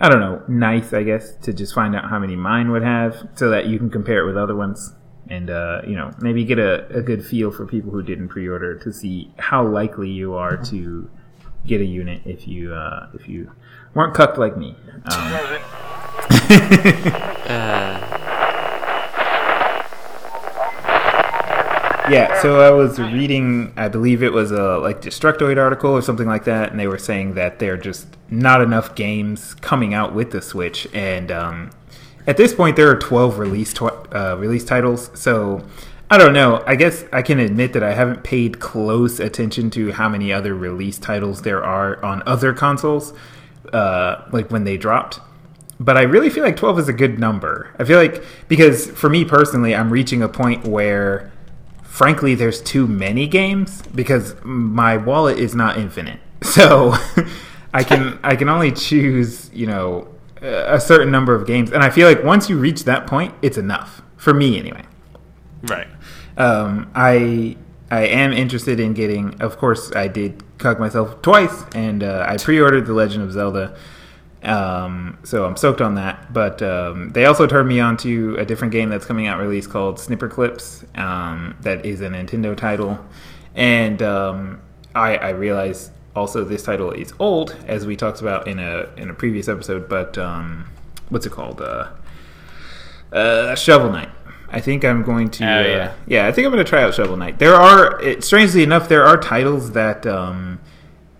[0.00, 3.28] I don't know, nice, I guess, to just find out how many mine would have
[3.34, 4.92] so that you can compare it with other ones
[5.30, 8.46] and, uh, you know, maybe get a, a good feel for people who didn't pre
[8.46, 11.08] order to see how likely you are to
[11.66, 13.50] get a unit if you, uh, if you
[13.94, 14.76] weren't cucked like me.
[15.06, 15.32] Um,
[22.08, 26.26] Yeah, so I was reading, I believe it was a like Destructoid article or something
[26.26, 30.14] like that, and they were saying that there are just not enough games coming out
[30.14, 31.70] with the Switch, and um,
[32.26, 35.10] at this point there are twelve release tw- uh, release titles.
[35.14, 35.64] So
[36.08, 36.62] I don't know.
[36.64, 40.54] I guess I can admit that I haven't paid close attention to how many other
[40.54, 43.12] release titles there are on other consoles,
[43.72, 45.20] uh, like when they dropped
[45.78, 47.68] but I really feel like 12 is a good number.
[47.78, 51.30] I feel like because for me personally, I'm reaching a point where
[51.96, 56.20] frankly there's too many games because my wallet is not infinite.
[56.42, 56.94] So
[57.72, 60.08] I can I can only choose, you know,
[60.42, 63.56] a certain number of games and I feel like once you reach that point, it's
[63.58, 64.84] enough for me anyway.
[65.62, 65.88] right.
[66.36, 67.56] Um, I
[67.90, 69.40] I am interested in getting.
[69.40, 73.76] Of course, I did cuck myself twice, and uh, I pre-ordered The Legend of Zelda.
[74.46, 76.32] Um, so I'm stoked on that.
[76.32, 79.66] But um, they also turned me on to a different game that's coming out release
[79.66, 80.84] called Snipper Clips.
[80.94, 83.04] Um, that is a Nintendo title,
[83.54, 84.62] and um,
[84.94, 89.10] I, I realize also this title is old, as we talked about in a in
[89.10, 89.88] a previous episode.
[89.88, 90.68] But um,
[91.08, 91.60] what's it called?
[91.60, 91.90] Uh,
[93.12, 94.10] uh, Shovel Knight.
[94.48, 95.44] I think I'm going to.
[95.44, 95.94] Oh, uh, yeah.
[96.06, 97.38] yeah, I think I'm going to try out Shovel Knight.
[97.38, 100.60] There are, it, strangely enough, there are titles that um,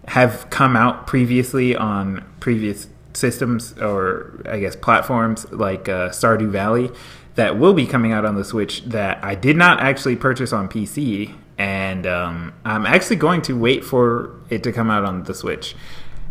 [0.08, 6.90] have come out previously on previous systems or I guess platforms like uh, Stardew Valley
[7.36, 10.68] that will be coming out on the Switch that I did not actually purchase on
[10.68, 15.34] PC, and um, I'm actually going to wait for it to come out on the
[15.34, 15.76] Switch.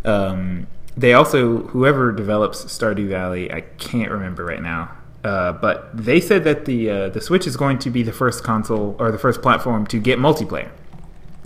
[0.04, 0.68] Um,
[0.98, 4.92] they also, whoever develops Stardew Valley, I can't remember right now,
[5.24, 8.44] uh, but they said that the uh, the Switch is going to be the first
[8.44, 10.72] console or the first platform to get multiplayer.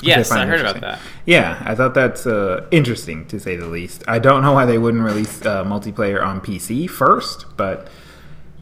[0.02, 1.00] Yes, find I heard about that.
[1.26, 4.04] Yeah, I thought that's uh, interesting to say the least.
[4.08, 7.88] I don't know why they wouldn't release uh, multiplayer on PC first, but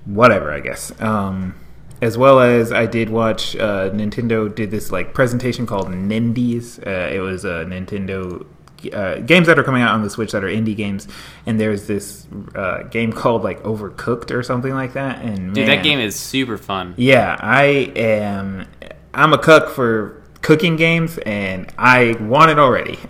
[0.05, 0.91] whatever, I guess.
[1.01, 1.55] Um,
[2.01, 6.85] as well as I did watch uh, Nintendo did this like presentation called Nindies.
[6.85, 8.45] Uh, it was a Nintendo
[8.93, 11.07] uh, games that are coming out on the Switch that are indie games,
[11.45, 15.23] and there's this uh, game called like Overcooked or something like that.
[15.23, 16.93] And Dude, man, that game is super fun.
[16.97, 17.63] yeah, I
[17.95, 18.67] am.
[19.13, 22.99] I'm a cook for cooking games, and I want it already.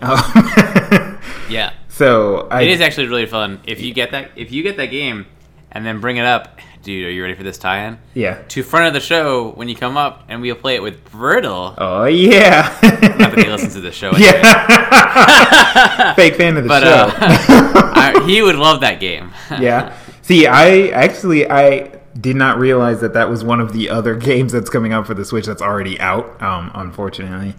[1.50, 1.72] Yeah.
[1.88, 3.60] so I It is actually really fun.
[3.66, 5.26] If you get that if you get that game
[5.72, 7.98] and then bring it up, dude, are you ready for this tie-in?
[8.14, 8.42] yeah.
[8.48, 11.74] To front of the show when you come up and we'll play it with Brittle.
[11.78, 12.68] Oh yeah.
[12.82, 14.10] Not that he listens to the show.
[14.14, 14.30] anyway.
[14.42, 16.14] yeah.
[16.14, 16.88] Fake fan of the But show.
[17.16, 19.32] uh, I, he would love that game.
[19.58, 19.96] yeah.
[20.22, 24.52] See, I actually I did not realize that that was one of the other games
[24.52, 26.40] that's coming out for the Switch that's already out.
[26.42, 27.54] Um, unfortunately,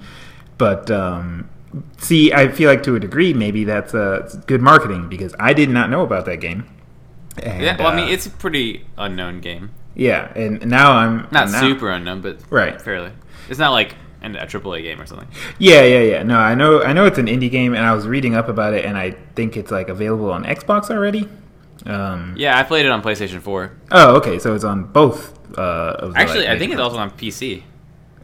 [0.57, 1.49] but um,
[1.97, 5.69] see, I feel like to a degree maybe that's uh, good marketing because I did
[5.69, 6.65] not know about that game.
[7.41, 9.71] And, yeah, well, I mean, uh, it's a pretty unknown game.
[9.95, 12.81] yeah, and now I'm Not now- super unknown, but Right.
[12.81, 13.11] fairly.
[13.49, 15.27] It's not like an, a AAA game or something.
[15.57, 16.23] Yeah, yeah, yeah.
[16.23, 18.73] No, I know, I know it's an indie game, and I was reading up about
[18.73, 21.29] it, and I think it's like available on Xbox already.
[21.85, 23.71] Um, Yeah, I played it on PlayStation 4.
[23.91, 25.37] Oh, okay, so it's on both.
[25.57, 27.63] Uh, of the, Actually, like, I think it's also on PC.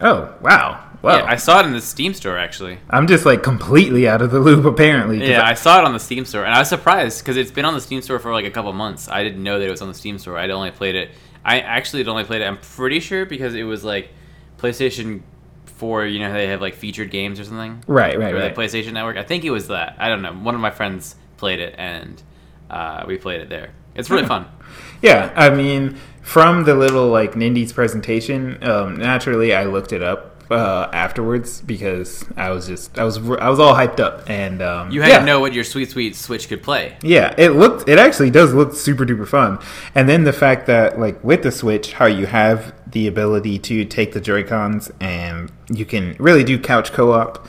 [0.01, 1.17] Oh, wow, wow.
[1.17, 2.79] Yeah, I saw it in the Steam store actually.
[2.89, 5.25] I'm just like completely out of the loop, apparently.
[5.27, 7.51] Yeah, I- I saw it on the Steam store, and I was surprised because it's
[7.51, 9.07] been on the Steam store for like a couple months.
[9.09, 10.37] I didn't know that it was on the Steam store.
[10.37, 11.11] I'd only played it.
[11.43, 12.45] I actually had only played it.
[12.45, 14.09] I'm pretty sure because it was like
[14.57, 15.21] PlayStation
[15.65, 16.05] 4.
[16.05, 17.83] You know, how they have like featured games or something.
[17.87, 18.53] right, right, or right.
[18.53, 19.17] the PlayStation Network.
[19.17, 19.95] I think it was that.
[19.99, 20.33] I don't know.
[20.33, 22.21] One of my friends played it, and
[22.69, 23.71] uh, we played it there.
[23.95, 24.47] It's really fun.
[25.01, 30.35] Yeah, I mean, from the little like Nindies presentation, um, naturally I looked it up
[30.49, 34.91] uh, afterwards because I was just I was I was all hyped up, and um,
[34.91, 35.19] You had yeah.
[35.19, 36.97] to know what your sweet sweet Switch could play.
[37.03, 37.87] Yeah, it looked.
[37.89, 39.59] It actually does look super duper fun,
[39.93, 43.85] and then the fact that like with the Switch, how you have the ability to
[43.85, 47.45] take the Joy Cons and you can really do couch co op.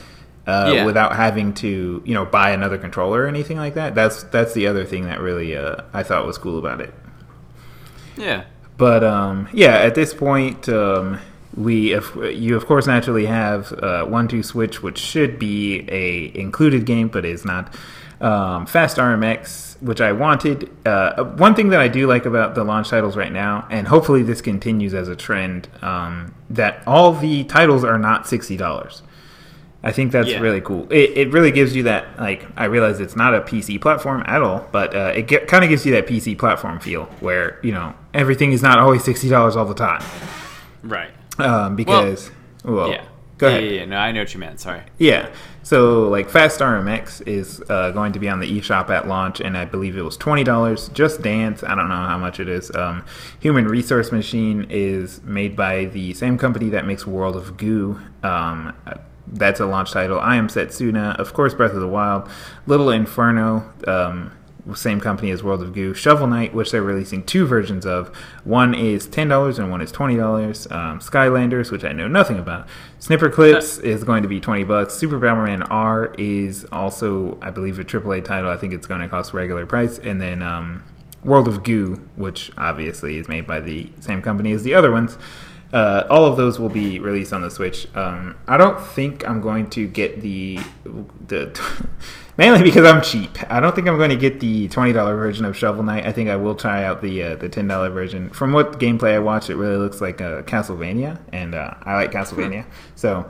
[0.46, 0.84] Uh, Yeah.
[0.84, 3.94] Without having to, you know, buy another controller or anything like that.
[3.96, 6.94] That's that's the other thing that really uh, I thought was cool about it.
[8.16, 8.44] Yeah.
[8.76, 11.18] But um, yeah, at this point, um,
[11.56, 16.38] we if you of course naturally have uh, one two switch, which should be a
[16.38, 17.74] included game, but is not.
[18.20, 20.70] Um, Fast RMX, which I wanted.
[20.86, 24.22] Uh, one thing that I do like about the launch titles right now, and hopefully
[24.22, 29.02] this continues as a trend, um, that all the titles are not sixty dollars.
[29.82, 30.40] I think that's Yeah.
[30.40, 30.86] really cool.
[30.90, 34.42] It, it really gives you that like I realize it's not a PC platform at
[34.42, 37.94] all, but uh, it kind of gives you that PC platform feel where you know
[38.14, 40.02] everything is not always sixty dollars all the time.
[40.82, 41.10] Right.
[41.38, 42.30] Um, because
[42.64, 43.04] well, yeah.
[43.38, 43.62] go ahead.
[43.64, 44.58] Yeah, yeah, No, I know what you meant.
[44.60, 44.82] Sorry.
[44.98, 45.28] Yeah.
[45.62, 49.56] So like Fast RMX is uh, going to be on the eShop at launch, and
[49.56, 50.88] I believe it was twenty dollars.
[50.90, 52.74] Just Dance, I don't know how much it is.
[52.74, 53.04] Um,
[53.40, 58.00] Human Resource Machine is made by the same company that makes World of Goo.
[58.22, 58.74] Um,
[59.28, 60.18] that's a launch title.
[60.20, 61.54] I am Setsuna, of course.
[61.54, 62.28] Breath of the Wild,
[62.66, 63.72] Little Inferno.
[63.86, 64.32] Um,
[64.74, 68.08] same company as World of Goo, Shovel Knight, which they're releasing two versions of.
[68.42, 70.66] One is ten dollars and one is twenty dollars.
[70.70, 72.66] Um, Skylanders, which I know nothing about.
[72.98, 74.94] Snipper Clips is going to be twenty bucks.
[74.94, 78.50] Super Bomberman R is also, I believe, a AAA title.
[78.50, 79.98] I think it's going to cost regular price.
[79.98, 80.82] And then um,
[81.22, 85.16] World of Goo, which obviously is made by the same company as the other ones.
[85.76, 87.86] Uh, all of those will be released on the Switch.
[87.94, 90.58] Um, I don't think I'm going to get the
[91.26, 91.60] the
[92.38, 93.36] mainly because I'm cheap.
[93.52, 96.06] I don't think I'm going to get the twenty dollar version of Shovel Knight.
[96.06, 98.30] I think I will try out the uh, the ten dollar version.
[98.30, 102.10] From what gameplay I watched, it really looks like a Castlevania, and uh, I like
[102.10, 103.28] Castlevania, so.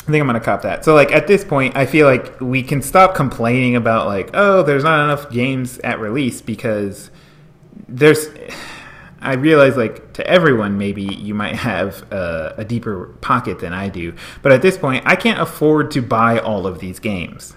[0.00, 0.86] I think I'm gonna cop that.
[0.86, 4.62] So like at this point, I feel like we can stop complaining about like, oh,
[4.62, 7.10] there's not enough games at release because
[7.86, 8.26] there's.
[9.20, 13.88] I realize like to everyone, maybe you might have uh, a deeper pocket than I
[13.88, 17.54] do, but at this point, I can't afford to buy all of these games.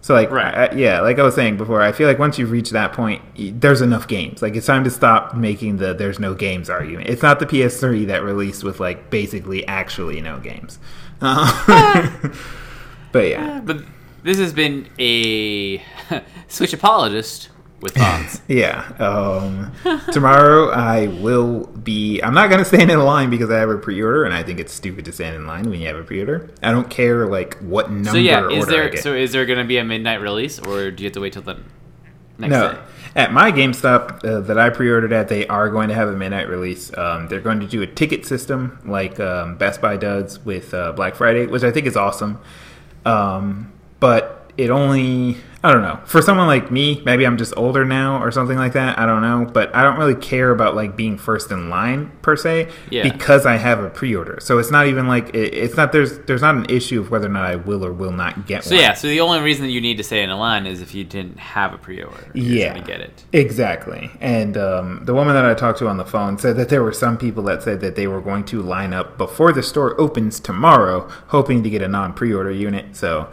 [0.00, 0.72] So like, Right.
[0.72, 3.22] I- yeah, like I was saying before, I feel like once you've reached that point,
[3.60, 4.42] there's enough games.
[4.42, 7.08] Like it's time to stop making the "there's no games" argument.
[7.08, 10.78] It's not the PS3 that released with like basically actually no games.
[11.20, 12.08] Uh,
[13.12, 13.84] but yeah, But
[14.24, 15.78] this has been a
[16.48, 17.50] Switch apologist
[17.82, 18.40] with thoughts.
[18.48, 18.84] yeah.
[18.98, 19.72] Um,
[20.12, 22.20] tomorrow I will be.
[22.20, 24.72] I'm not gonna stand in line because I have a pre-order, and I think it's
[24.72, 26.50] stupid to stand in line when you have a pre-order.
[26.62, 28.10] I don't care like what number.
[28.12, 31.02] so yeah, is there so is there going to be a midnight release, or do
[31.02, 31.58] you have to wait till the
[32.38, 32.72] next No.
[32.72, 32.78] day?
[33.14, 36.48] At my GameStop uh, that I pre-ordered at, they are going to have a midnight
[36.48, 36.96] release.
[36.96, 40.92] Um, they're going to do a ticket system like um, Best Buy does with uh,
[40.92, 42.40] Black Friday, which I think is awesome.
[43.04, 46.00] Um, but it only, I don't know.
[46.06, 48.98] For someone like me, maybe I'm just older now or something like that.
[48.98, 52.34] I don't know, but I don't really care about like being first in line per
[52.36, 53.04] se Yeah.
[53.04, 54.38] because I have a pre-order.
[54.40, 57.26] So it's not even like it, it's not there's there's not an issue of whether
[57.26, 58.82] or not I will or will not get So one.
[58.82, 60.96] yeah, so the only reason that you need to stay in a line is if
[60.96, 62.30] you didn't have a pre-order.
[62.34, 62.76] Yeah.
[62.80, 63.22] get it.
[63.32, 64.10] Exactly.
[64.20, 66.92] And um, the woman that I talked to on the phone said that there were
[66.92, 70.40] some people that said that they were going to line up before the store opens
[70.40, 72.96] tomorrow, hoping to get a non pre order unit.
[72.96, 73.28] So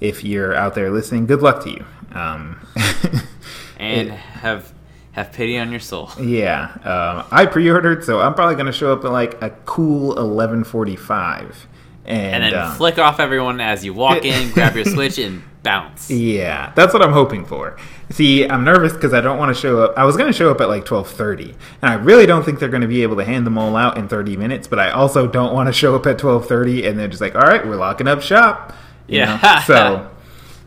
[0.00, 1.84] if you're out there listening, good luck to you.
[2.12, 2.58] Um,
[3.78, 4.72] And It- have
[5.12, 6.10] have pity on your soul.
[6.20, 6.70] yeah.
[6.84, 10.08] Um, I pre ordered, so I'm probably going to show up at like a cool
[10.16, 11.66] 1145.
[12.04, 15.42] And, And then um, flick off everyone as you walk in, grab your switch, and
[15.62, 16.10] bounce.
[16.10, 17.76] Yeah, that's what I'm hoping for.
[18.10, 19.98] See, I'm nervous because I don't want to show up.
[19.98, 22.68] I was going to show up at like 12:30, and I really don't think they're
[22.70, 24.66] going to be able to hand them all out in 30 minutes.
[24.68, 27.42] But I also don't want to show up at 12:30 and they're just like, "All
[27.42, 28.72] right, we're locking up shop."
[29.08, 29.62] Yeah.
[29.64, 30.10] so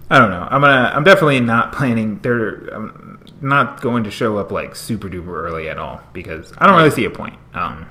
[0.10, 0.48] I don't know.
[0.50, 0.92] I'm gonna.
[0.94, 2.20] I'm definitely not planning.
[2.20, 2.68] They're.
[2.74, 6.76] I'm not going to show up like super duper early at all because I don't
[6.76, 7.40] really see a point.
[7.54, 7.88] Um,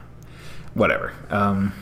[0.75, 1.15] whatever.
[1.31, 1.73] Um,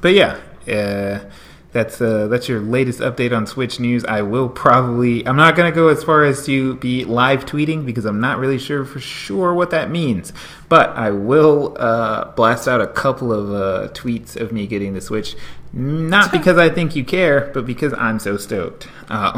[0.00, 1.30] but yeah, uh,
[1.72, 4.04] that's uh, that's your latest update on Switch news.
[4.04, 5.26] I will probably.
[5.26, 8.58] I'm not gonna go as far as to be live tweeting because I'm not really
[8.58, 10.32] sure for sure what that means.
[10.68, 15.00] But I will uh, blast out a couple of uh, tweets of me getting the
[15.00, 15.36] Switch.
[15.76, 18.86] Not because I think you care, but because I'm so stoked.
[19.08, 19.32] Uh,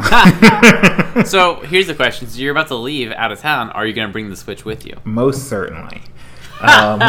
[1.25, 3.71] So here's the question: So you're about to leave out of town.
[3.71, 4.95] Are you going to bring the switch with you?
[5.03, 6.01] most certainly.
[6.59, 6.99] Um,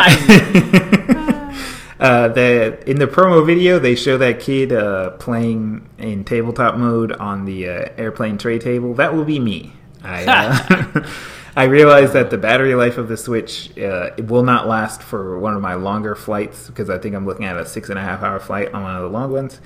[2.01, 7.13] uh, the in the promo video, they show that kid uh, playing in tabletop mode
[7.13, 8.93] on the uh, airplane tray table.
[8.93, 9.73] That will be me.
[10.05, 11.09] I uh,
[11.59, 15.39] I realize that the battery life of the Switch uh, it will not last for
[15.41, 18.03] one of my longer flights because I think I'm looking at a six and a
[18.03, 19.61] half hour flight on one of the long ones,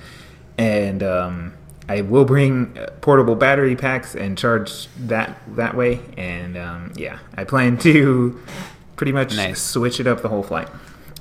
[0.57, 1.53] and um,
[1.87, 5.99] I will bring uh, portable battery packs and charge that that way.
[6.17, 8.41] And um, yeah, I plan to
[8.95, 9.61] pretty much Nice.
[9.61, 10.69] switch it up the whole flight.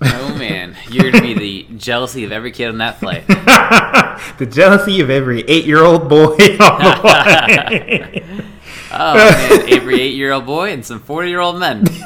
[0.00, 1.34] Oh man, you're going to be
[1.66, 3.26] the jealousy of every kid on that flight.
[4.38, 8.24] the jealousy of every eight-year-old boy on the flight.
[8.94, 11.84] Oh man, every eight-year-old boy and some forty-year-old men.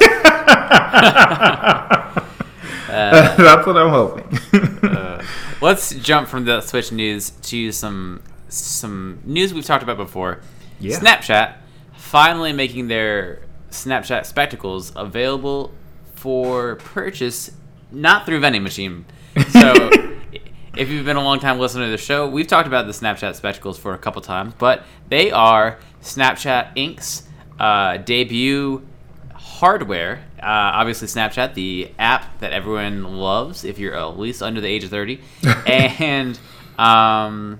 [2.87, 4.37] That's what I'm hoping.
[4.83, 5.23] Uh,
[5.61, 10.41] let's jump from the Switch news to some some news we've talked about before.
[10.79, 10.97] Yeah.
[10.97, 11.55] Snapchat
[11.95, 15.71] finally making their Snapchat spectacles available
[16.15, 17.51] for purchase,
[17.91, 19.05] not through vending machine.
[19.51, 19.89] So,
[20.77, 23.35] if you've been a long time listener to the show, we've talked about the Snapchat
[23.35, 27.23] spectacles for a couple times, but they are Snapchat Inc.'s
[27.59, 28.85] uh, debut
[29.33, 30.23] hardware.
[30.39, 30.45] Uh,
[30.79, 34.89] obviously, Snapchat, the app that everyone loves if you're at least under the age of
[34.91, 35.19] 30.
[35.67, 36.39] and
[36.77, 37.59] um,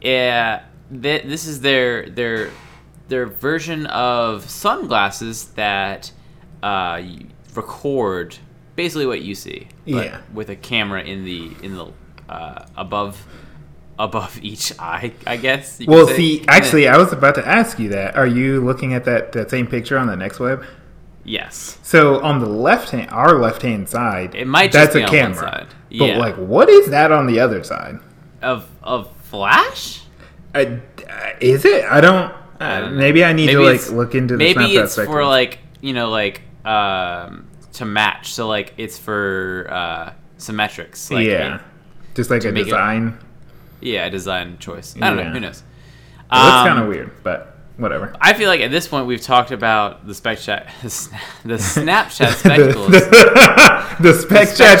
[0.00, 2.50] yeah, th- this is their their
[3.08, 6.10] their version of sunglasses that
[6.62, 7.02] uh,
[7.54, 8.36] record
[8.76, 10.20] basically what you see, but Yeah.
[10.32, 11.86] with a camera in the in the
[12.28, 13.26] uh, above
[13.98, 15.80] above each eye, I guess.
[15.86, 16.16] well, say.
[16.16, 18.16] see, actually, I was about to ask you that.
[18.16, 20.64] Are you looking at that, that same picture on the next web?
[21.24, 21.78] yes.
[21.82, 25.36] So on the left hand, our left hand side, It might that's a camera.
[25.36, 25.66] side.
[25.96, 27.98] But like, what is that on the other side?
[28.40, 30.02] Of of Flash.
[30.54, 31.84] I, uh, is it?
[31.84, 32.32] I don't.
[32.60, 35.58] Uh, don't maybe I need Maybe to like look into the Maybe it's for like
[35.80, 38.32] you know like um to match.
[38.34, 41.10] So like it's for uh symmetrics.
[41.10, 41.60] Like, yeah,
[42.14, 43.16] just like a make it- design.
[43.82, 44.94] Yeah, a design choice.
[45.00, 45.30] I don't know.
[45.32, 45.62] Who knows?
[46.30, 48.14] Well, that's Um, kind of weird, but whatever.
[48.20, 50.66] I feel like at this point we've talked about the Snapchat,
[51.44, 54.80] the Snapchat the, spectacles, the, the spec chat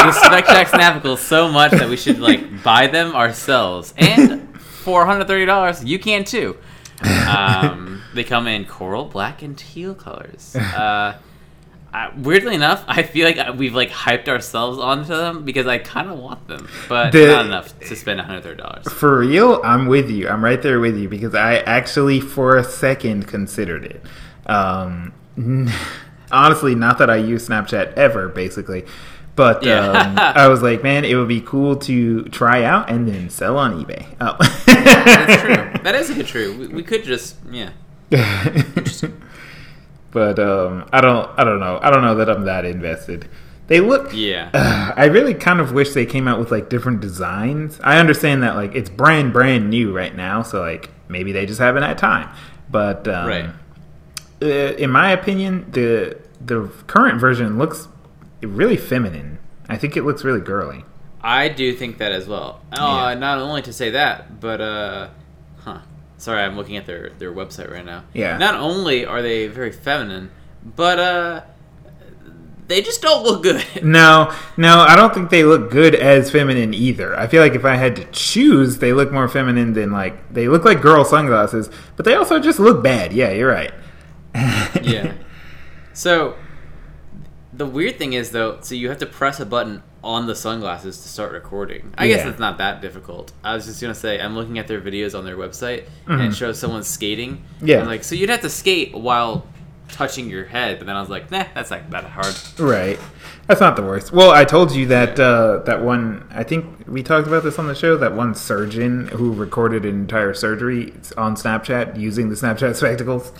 [0.00, 3.92] the Spectrac Snappicles so much that we should like buy them ourselves.
[3.96, 6.56] And for $130, you can too.
[7.28, 10.56] Um, they come in coral, black, and teal colors.
[10.56, 11.18] Uh,
[11.92, 16.08] I, weirdly enough, I feel like we've like hyped ourselves onto them because I kind
[16.08, 18.88] of want them, but The- not enough to spend $130.
[18.90, 20.28] For real, I'm with you.
[20.28, 24.02] I'm right there with you because I actually, for a second, considered it.
[24.46, 25.12] Um,
[26.30, 28.84] honestly, not that I use Snapchat ever, basically,
[29.34, 29.88] but Yeah.
[29.90, 33.56] um, I was like, man, it would be cool to try out and then sell
[33.58, 34.06] on eBay.
[34.20, 34.36] Oh.
[34.66, 35.56] That's true.
[35.82, 36.56] That is true.
[36.58, 37.70] We, we could just yeah.
[40.10, 43.28] But um, I don't, I don't know, I don't know that I'm that invested.
[43.68, 44.50] They look, Yeah.
[44.96, 47.78] I really kind of wish they came out with like different designs.
[47.84, 51.60] I understand that like it's brand brand new right now, so like maybe they just
[51.60, 52.28] haven't had time.
[52.70, 53.50] But um, Right.
[54.42, 57.86] uh, in my opinion, the the current version looks
[58.42, 59.38] really feminine.
[59.68, 60.84] I think it looks really girly.
[61.22, 62.62] I do think that as well.
[62.72, 63.14] Uh, Yeah.
[63.20, 65.08] Not only to say that, but uh,
[65.60, 65.78] huh.
[66.20, 68.04] Sorry, I'm looking at their their website right now.
[68.12, 68.36] Yeah.
[68.36, 70.30] Not only are they very feminine,
[70.62, 71.42] but uh,
[72.68, 73.64] they just don't look good.
[73.82, 77.18] No, no, I don't think they look good as feminine either.
[77.18, 80.46] I feel like if I had to choose, they look more feminine than like they
[80.46, 83.14] look like girl sunglasses, but they also just look bad.
[83.14, 83.72] Yeah, you're right.
[84.82, 85.14] yeah.
[85.94, 86.36] So
[87.50, 91.02] the weird thing is though, so you have to press a button on the sunglasses
[91.02, 91.92] to start recording.
[91.98, 93.32] I guess it's not that difficult.
[93.44, 96.34] I was just gonna say I'm looking at their videos on their website and it
[96.34, 97.36] shows someone skating.
[97.36, 97.66] Mm-hmm.
[97.66, 97.84] Yeah.
[97.84, 99.46] Like, so you'd have to skate while
[99.88, 102.34] touching your head, but then I was like, nah, that's not that hard.
[102.58, 102.98] Right.
[103.46, 104.12] That's not the worst.
[104.12, 106.26] Well, I told you that uh, that one.
[106.30, 107.96] I think we talked about this on the show.
[107.96, 113.32] That one surgeon who recorded an entire surgery on Snapchat using the Snapchat spectacles.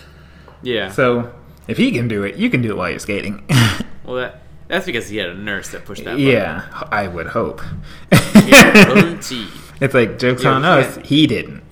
[0.62, 0.90] Yeah.
[0.90, 1.32] So
[1.68, 3.46] if he can do it, you can do it while you're skating.
[4.04, 6.12] well, that that's because he had a nurse that pushed that.
[6.12, 6.26] button.
[6.26, 7.60] yeah, I would hope.
[8.10, 9.48] Guarantee.
[9.80, 10.94] it's like jokes Yeah, on us.
[10.94, 11.62] can't- He didn't.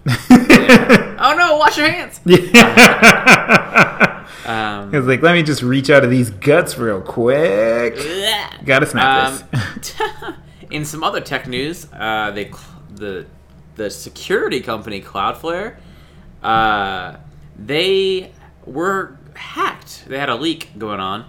[1.20, 1.56] Oh no!
[1.56, 2.20] Wash your hands.
[2.26, 4.24] Yeah.
[4.46, 7.96] Um, It's like let me just reach out of these guts real quick.
[8.64, 9.94] Gotta snap this.
[10.22, 10.34] Um,
[10.70, 12.50] in some other tech news, uh, they
[12.94, 13.26] the
[13.76, 15.76] the security company Cloudflare,
[16.42, 17.16] uh,
[17.58, 18.32] they
[18.64, 20.04] were hacked.
[20.08, 21.26] They had a leak going on.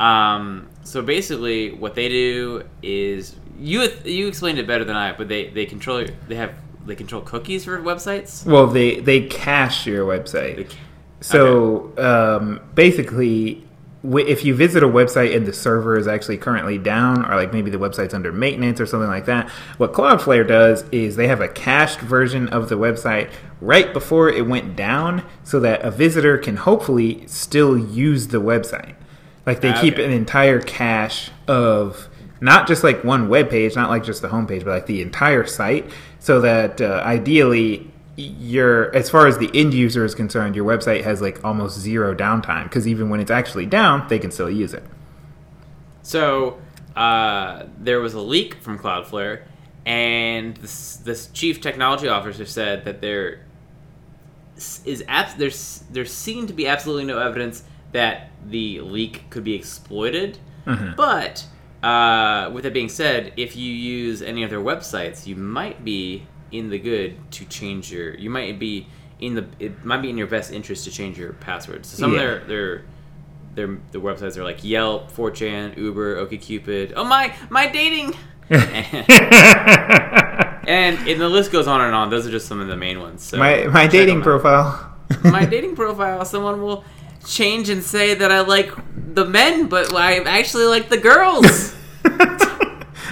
[0.00, 5.28] Um, so basically, what they do is you you explained it better than I, but
[5.28, 6.54] they they control they have
[6.86, 8.46] they control cookies for websites.
[8.46, 10.68] Well, they they cache your website.
[10.70, 10.76] Ca-
[11.20, 13.66] So um, basically,
[14.04, 17.70] if you visit a website and the server is actually currently down, or like maybe
[17.70, 21.48] the website's under maintenance or something like that, what Cloudflare does is they have a
[21.48, 23.30] cached version of the website
[23.60, 28.94] right before it went down, so that a visitor can hopefully still use the website.
[29.46, 32.08] Like they Ah, keep an entire cache of
[32.40, 35.46] not just like one web page, not like just the homepage, but like the entire
[35.46, 40.64] site, so that uh, ideally your as far as the end user is concerned, your
[40.64, 44.50] website has like almost zero downtime because even when it's actually down, they can still
[44.50, 44.82] use it.
[46.02, 46.60] So
[46.94, 49.42] uh, there was a leak from Cloudflare,
[49.84, 53.40] and this, this chief technology officer said that there
[54.56, 57.62] is abs- there's there seemed to be absolutely no evidence
[57.96, 60.38] that the leak could be exploited.
[60.96, 61.46] But
[61.82, 66.26] uh, with that being said, if you use any of their websites, you might be
[66.52, 68.14] in the good to change your.
[68.14, 68.86] You might be
[69.20, 69.46] in the.
[69.58, 71.86] It might be in your best interest to change your password.
[71.86, 72.20] So some Yeah.
[72.20, 72.82] of their their
[73.54, 76.92] their the websites are like Yelp, 4chan, Uber, OkCupid.
[76.96, 78.14] Oh my my dating.
[78.50, 79.06] and,
[81.08, 82.10] and the list goes on and on.
[82.10, 83.22] Those are just some of the main ones.
[83.22, 84.92] So my my dating profile.
[85.24, 86.24] my dating profile.
[86.24, 86.84] Someone will
[87.26, 88.72] change and say that I like
[89.14, 91.74] the men, but I actually like the girls.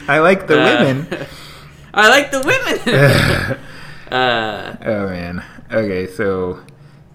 [0.09, 1.27] I like the Uh, women.
[1.95, 3.59] I like the women.
[4.13, 5.45] uh, Oh man.
[5.73, 6.61] Okay, so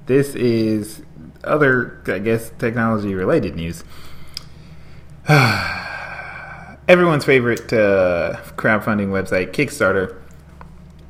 [0.08, 1.02] this is
[1.44, 3.84] other, I guess, technology related news.
[6.88, 10.16] Everyone's favorite uh, crowdfunding website, Kickstarter.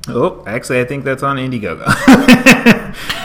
[0.09, 1.85] Oh, actually, I think that's on Indiegogo.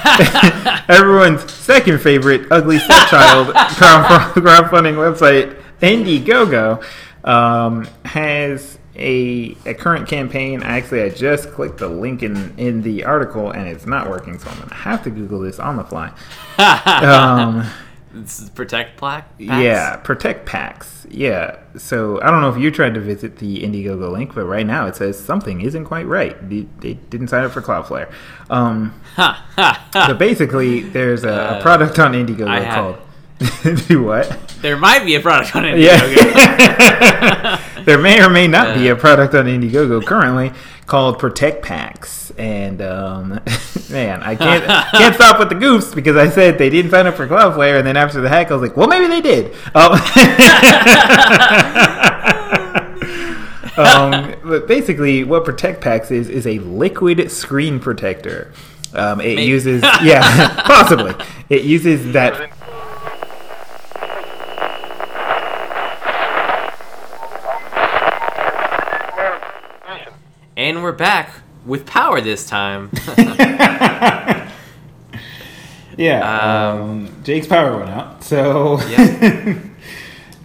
[0.88, 6.84] Everyone's second favorite ugly stepchild crowdfunding website, Indiegogo,
[7.24, 10.62] um, has a, a current campaign.
[10.62, 14.50] Actually, I just clicked the link in, in the article and it's not working, so
[14.50, 16.12] I'm going to have to Google this on the fly.
[16.56, 17.68] Um,
[18.54, 19.28] protect plaque.
[19.38, 21.06] yeah, protect packs.
[21.10, 21.56] Yeah.
[21.76, 24.86] So I don't know if you tried to visit the Indiegogo link, but right now
[24.86, 26.36] it says something isn't quite right.
[26.48, 28.12] They, they didn't sign up for Cloudflare.
[28.50, 30.04] Um, Ha, ha, ha.
[30.08, 32.96] but basically, there's a, Uh, product on Indiegogo I called.
[33.88, 34.38] Do what?
[34.62, 35.78] There might be a product on it.
[35.78, 36.00] Yeah.
[37.84, 38.94] there may or may not be Uh.
[38.94, 40.52] a product on Indiegogo currently
[40.86, 43.28] called Protect Packs, and um,
[43.90, 47.14] man, I can't can't stop with the goofs because I said they didn't sign up
[47.14, 49.54] for Cloudflare, and then after the hack, I was like, well, maybe they did.
[49.74, 49.92] Um,
[53.76, 58.52] um, but basically, what Protect Packs is is a liquid screen protector.
[58.94, 59.42] Um, it Maybe.
[59.44, 61.14] uses, yeah, possibly.
[61.48, 62.52] It uses that
[70.56, 72.90] and we're back with power this time.
[75.96, 78.24] Yeah, Um, um, Jake's power went out.
[78.24, 79.58] So Yeah.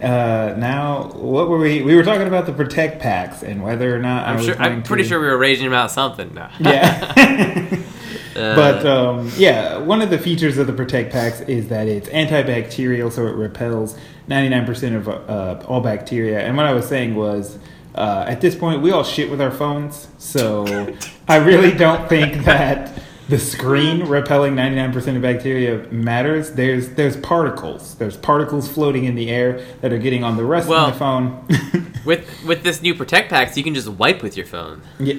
[0.00, 1.82] uh, now, what were we?
[1.82, 4.56] We were talking about the protect packs and whether or not I'm sure.
[4.60, 6.32] I'm pretty to- sure we were raging about something.
[6.34, 6.48] No.
[6.60, 7.76] Yeah.
[8.30, 12.08] Uh, but um, yeah, one of the features of the protect packs is that it's
[12.10, 13.98] antibacterial, so it repels
[14.28, 16.38] 99% of uh, all bacteria.
[16.38, 17.58] And what I was saying was.
[17.94, 20.94] Uh, at this point, we all shit with our phones, so
[21.28, 26.50] I really don't think that the screen repelling 99% of bacteria matters.
[26.52, 27.94] There's there's particles.
[27.96, 30.98] There's particles floating in the air that are getting on the rest Well- of the
[30.98, 31.44] phone.
[32.04, 35.16] With with this new Protect Packs, you can just wipe with your phone, Yeah.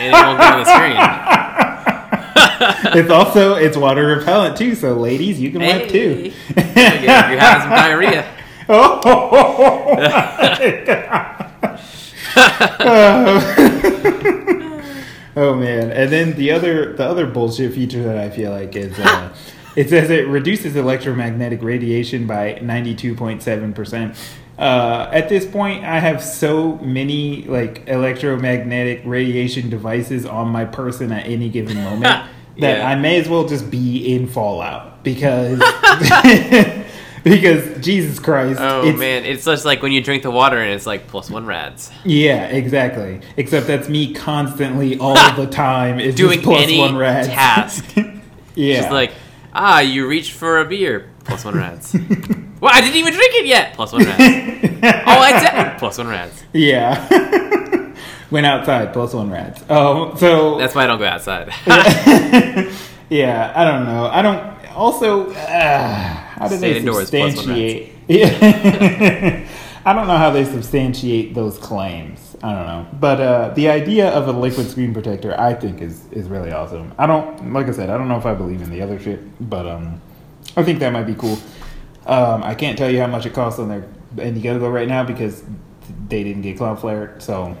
[0.00, 0.64] and it won't get on the
[2.84, 2.96] screen.
[3.02, 6.30] it's also it's water repellent too, so ladies, you can wipe too.
[6.54, 7.00] Hey.
[7.00, 8.24] You're, you're having some diarrhea.
[8.68, 9.00] oh,
[15.36, 15.90] oh man!
[15.90, 19.34] And then the other the other bullshit feature that I feel like is uh,
[19.76, 24.16] it says it reduces electromagnetic radiation by ninety two point seven percent.
[24.58, 31.10] Uh, at this point, I have so many like electromagnetic radiation devices on my person
[31.10, 32.02] at any given moment
[32.58, 32.86] that Yeah.
[32.86, 35.58] I may as well just be in Fallout because
[37.24, 40.72] because Jesus Christ, Oh it's- man, it's just like when you drink the water and
[40.72, 41.90] it's like plus one rads.
[42.04, 43.20] yeah, exactly.
[43.36, 47.84] Except that's me constantly all the time is Doing just plus any one rad task.
[48.54, 49.12] yeah, Just like,
[49.54, 51.94] ah, you reached for a beer, plus one rads.
[52.60, 54.20] well, I didn't even drink it yet, plus one rads.
[54.22, 56.42] oh, I did, plus one rads.
[56.52, 57.08] yeah.
[58.30, 59.62] Went outside, plus one rads.
[59.68, 61.52] Oh, so That's why I don't go outside.
[63.10, 64.06] yeah, I don't know.
[64.10, 64.70] I don't.
[64.74, 67.92] Also, uh, how do Stay they indoors, plus one substantiate?
[68.08, 69.48] Yeah.
[69.84, 72.36] I don't know how they substantiate those claims.
[72.42, 76.06] I don't know, but uh, the idea of a liquid screen protector, I think, is
[76.12, 76.92] is really awesome.
[76.98, 79.20] I don't, like I said, I don't know if I believe in the other shit,
[79.48, 80.00] but um,
[80.56, 81.38] I think that might be cool.
[82.06, 85.42] Um, I can't tell you how much it costs on their Indiegogo right now because
[86.08, 87.56] they didn't get Cloudflare, so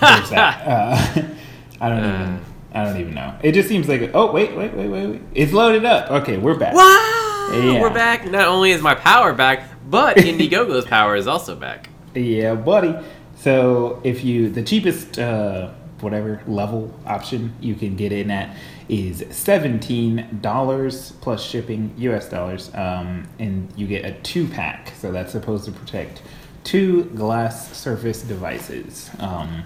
[0.00, 1.26] there's that.
[1.80, 2.40] Uh, I don't even.
[2.72, 3.36] I don't even know.
[3.42, 4.10] It just seems like.
[4.14, 5.20] Oh wait, wait, wait, wait, wait.
[5.34, 6.10] It's loaded up.
[6.22, 6.74] Okay, we're back.
[6.74, 7.19] wow,
[7.50, 7.80] Yeah.
[7.80, 8.30] we're back.
[8.30, 11.88] Not only is my power back, but Indiegogo's power is also back.
[12.14, 12.94] Yeah, buddy.
[13.36, 15.70] So if you the cheapest uh,
[16.00, 18.56] whatever level option you can get in at
[18.88, 22.28] is seventeen dollars plus shipping U.S.
[22.28, 24.92] dollars, um, and you get a two pack.
[24.96, 26.22] So that's supposed to protect
[26.62, 29.10] two glass surface devices.
[29.18, 29.64] Um,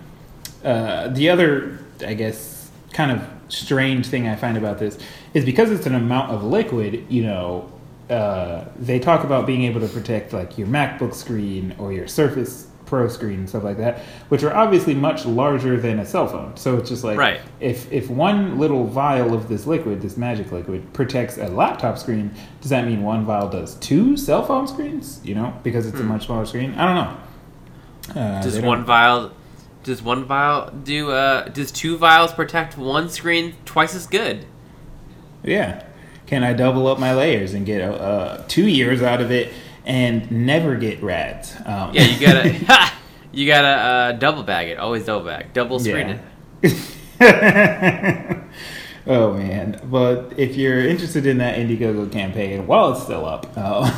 [0.65, 4.99] uh, the other, I guess, kind of strange thing I find about this
[5.35, 7.71] is because it's an amount of liquid, you know,
[8.11, 12.69] uh, they talk about being able to protect like your MacBook screen or your Surface
[12.87, 16.55] Pro screen and stuff like that, which are obviously much larger than a cell phone.
[16.59, 17.41] So it's just like Right.
[17.59, 22.31] if if one little vial of this liquid, this magic liquid, protects a laptop screen,
[22.61, 25.21] does that mean one vial does two cell phone screens?
[25.25, 26.75] You know, because it's a much smaller screen.
[26.75, 28.21] I don't know.
[28.21, 29.33] Uh, Does one vial?
[29.83, 31.11] Does one vial do?
[31.11, 34.45] Uh, does two vials protect one screen twice as good?
[35.43, 35.83] Yeah.
[36.27, 39.53] Can I double up my layers and get uh, two years out of it
[39.85, 41.55] and never get rads?
[41.65, 42.91] Um, Yeah, you gotta.
[43.35, 44.79] You gotta uh, double bag it.
[44.79, 45.53] Always double bag.
[45.53, 46.21] Double screen
[46.63, 46.73] it.
[49.07, 49.81] oh man!
[49.85, 53.91] But if you're interested in that Indiegogo campaign, while it's still up, uh,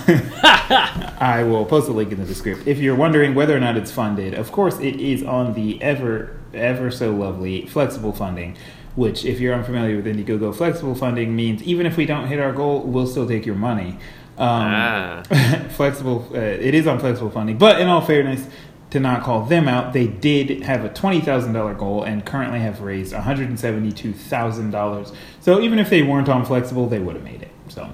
[1.20, 2.66] I will post a link in the description.
[2.66, 6.38] If you're wondering whether or not it's funded, of course it is on the ever
[6.54, 8.56] ever so lovely flexible funding.
[8.96, 12.52] Which, if you're unfamiliar with Indiegogo, flexible funding means even if we don't hit our
[12.52, 13.98] goal, we'll still take your money.
[14.38, 15.22] Um, Ah.
[15.70, 18.46] flexible, uh, it is on flexible funding, but in all fairness,
[18.90, 22.60] to not call them out, they did have a twenty thousand dollar goal and currently
[22.60, 25.12] have raised one hundred and seventy two thousand dollars.
[25.40, 27.50] So even if they weren't on flexible, they would have made it.
[27.68, 27.90] So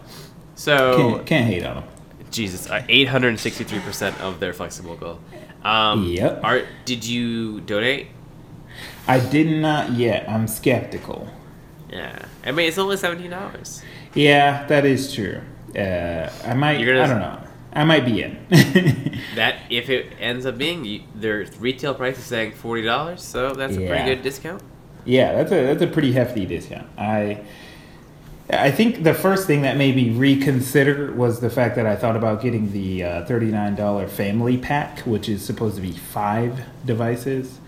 [0.55, 1.85] So can't, can't hate on them.
[2.31, 5.19] Jesus, uh, eight hundred and sixty-three percent of their flexible goal.
[5.65, 6.41] Um, Yep.
[6.45, 8.09] Are did you donate?
[9.07, 10.29] I did not yet.
[10.29, 11.29] I'm skeptical.
[11.91, 13.83] Yeah, I mean it's only seventeen dollars.
[14.15, 15.41] Yeah, that is true.
[15.77, 16.81] Uh, I might.
[16.81, 17.39] I don't know.
[17.73, 18.39] I might be in.
[19.35, 23.55] That if it ends up being you, their retail price is saying forty dollars, so
[23.55, 24.63] that's a pretty good discount.
[25.05, 26.87] Yeah, that's a that's a pretty hefty discount.
[26.99, 27.43] I
[28.51, 32.17] I think the first thing that made me reconsider was the fact that I thought
[32.17, 36.61] about getting the uh, thirty nine dollar family pack, which is supposed to be five
[36.85, 37.59] devices.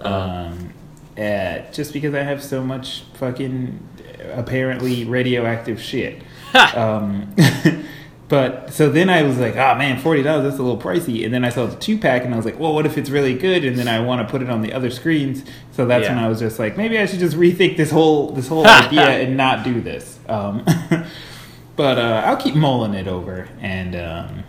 [0.00, 0.14] Uh-huh.
[0.14, 0.72] Um,
[1.16, 3.88] uh, just because I have so much fucking
[4.32, 6.22] apparently radioactive shit.
[6.74, 7.34] um,
[8.28, 11.24] but so then I was like, oh man, forty dollars that's a little pricey.
[11.24, 13.10] And then I saw the two pack, and I was like, well, what if it's
[13.10, 13.64] really good?
[13.64, 15.44] And then I want to put it on the other screens.
[15.72, 18.48] So that's when I was just like, maybe I should just rethink this whole this
[18.48, 20.18] whole idea and not do this.
[20.28, 20.64] Um,
[21.76, 24.44] but uh, I'll keep mulling it over, and um,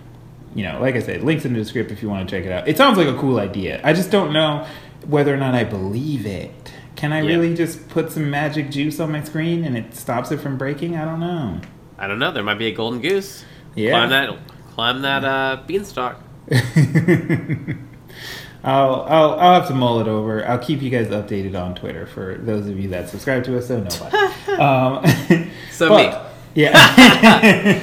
[0.56, 2.52] you know, like I said, links in the description if you want to check it
[2.52, 2.68] out.
[2.68, 3.82] It sounds like a cool idea.
[3.84, 4.68] I just don't know
[5.08, 6.52] whether or not I believe it.
[6.96, 7.30] Can I Yeah.
[7.30, 10.96] really just put some magic juice on my screen and it stops it from breaking?
[10.96, 11.60] I don't know.
[11.98, 12.32] I don't know.
[12.32, 13.44] There might be a golden goose.
[13.76, 13.92] Yeah.
[13.92, 14.38] Climb that.
[14.76, 16.22] Climb that uh, beanstalk.
[18.64, 20.48] I'll, I'll I'll have to mull it over.
[20.48, 23.68] I'll keep you guys updated on Twitter for those of you that subscribe to us.
[23.68, 24.50] So it.
[24.60, 25.04] um,
[25.72, 27.82] So but- Yeah.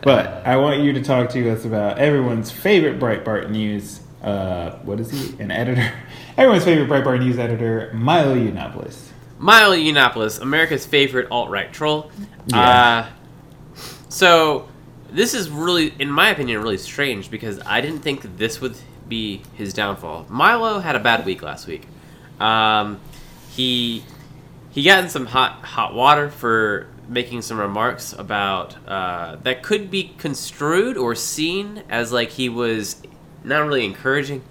[0.00, 4.00] but I want you to talk to us about everyone's favorite Breitbart news.
[4.22, 5.40] Uh, what is he?
[5.42, 5.92] An editor.
[6.36, 9.08] Everyone's favorite Breitbart news editor, Milo Yiannopoulos.
[9.38, 12.10] Milo Yiannopoulos, America's favorite alt right troll.
[12.46, 12.60] Yeah.
[12.60, 14.68] Uh, so
[15.10, 18.76] this is really, in my opinion, really strange because I didn't think this would
[19.08, 20.26] be his downfall.
[20.28, 21.86] Milo had a bad week last week.
[22.40, 23.00] Um,
[23.50, 24.04] he
[24.70, 29.90] he got in some hot hot water for making some remarks about uh, that could
[29.90, 33.02] be construed or seen as like he was
[33.46, 34.42] not really encouraging.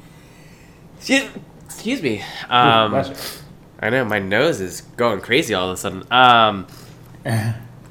[0.97, 1.29] Excuse,
[1.65, 2.23] excuse me.
[2.49, 3.03] Um.
[3.79, 6.03] I know my nose is going crazy all of a sudden.
[6.09, 6.65] Um,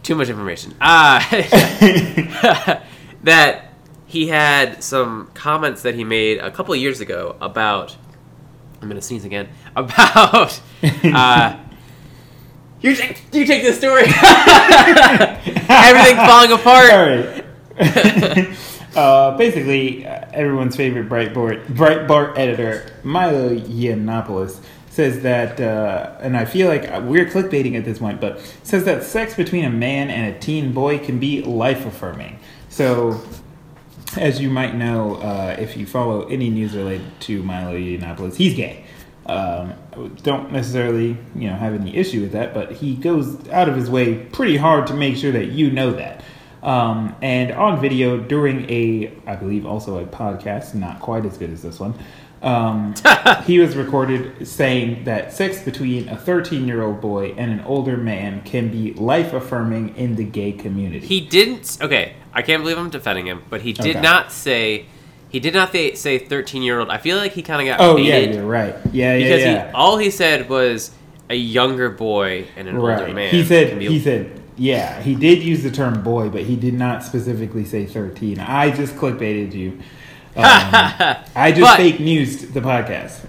[0.03, 0.75] too much information.
[0.81, 1.21] Uh,
[3.23, 3.75] that
[4.07, 7.97] he had some comments that he made a couple of years ago about.
[8.81, 9.49] I'm gonna sneeze again.
[9.77, 10.61] About.
[10.83, 11.59] Uh,
[12.81, 14.03] you take you take this story.
[15.69, 17.45] Everything falling apart.
[17.77, 18.57] Sorry.
[18.97, 26.45] Uh, basically, uh, everyone's favorite Breitbart, Breitbart editor, Milo Yiannopoulos, says that, uh, and I
[26.45, 30.35] feel like we're clickbaiting at this point, but says that sex between a man and
[30.35, 32.39] a teen boy can be life affirming.
[32.69, 33.21] So,
[34.17, 38.55] as you might know, uh, if you follow any news related to Milo Yiannopoulos, he's
[38.55, 38.85] gay.
[39.27, 39.75] Um,
[40.23, 43.91] don't necessarily, you know, have any issue with that, but he goes out of his
[43.91, 46.23] way pretty hard to make sure that you know that.
[46.65, 51.51] Um, and on video during a, I believe, also a podcast, not quite as good
[51.51, 51.95] as this one,
[52.43, 52.95] um,
[53.45, 57.97] he was recorded saying that sex between a 13 year old boy and an older
[57.97, 61.07] man can be life affirming in the gay community.
[61.07, 61.79] He didn't.
[61.81, 64.01] Okay, I can't believe I'm defending him, but he did Okay.
[64.01, 64.87] not say.
[65.29, 66.91] He did not say, say 13 year old.
[66.91, 68.75] I feel like he kind of got oh, yeah, you're right.
[68.93, 69.69] Yeah, yeah, because yeah.
[69.69, 70.93] he all he said was
[71.29, 73.35] a younger boy and an older man.
[73.35, 76.75] He said, be- he said, yeah, he did use the term boy, but he did
[76.75, 78.39] not specifically say 13.
[78.39, 79.81] I just clickbaited you.
[80.37, 83.21] Um, I just But- fake news the podcast.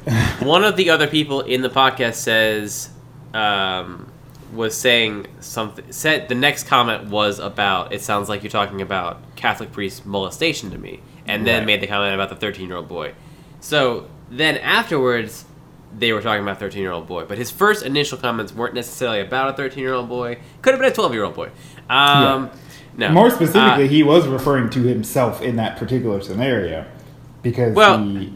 [0.43, 2.89] One of the other people in the podcast says
[3.31, 4.11] um,
[4.55, 5.85] was saying something.
[5.91, 7.93] Said the next comment was about.
[7.93, 11.65] It sounds like you're talking about Catholic priest molestation to me, and then Right.
[11.67, 13.13] made the comment about the 13 year old boy.
[13.59, 15.45] So then afterwards,
[15.97, 17.25] they were talking about 13 year old boy.
[17.25, 20.37] But his first initial comments weren't necessarily about a 13 year old boy.
[20.61, 21.49] Could have been a 12 year old boy.
[21.89, 22.49] Um,
[22.97, 23.09] No.
[23.11, 26.85] More specifically, Uh, he was referring to himself in that particular scenario
[27.41, 28.33] because Well, he.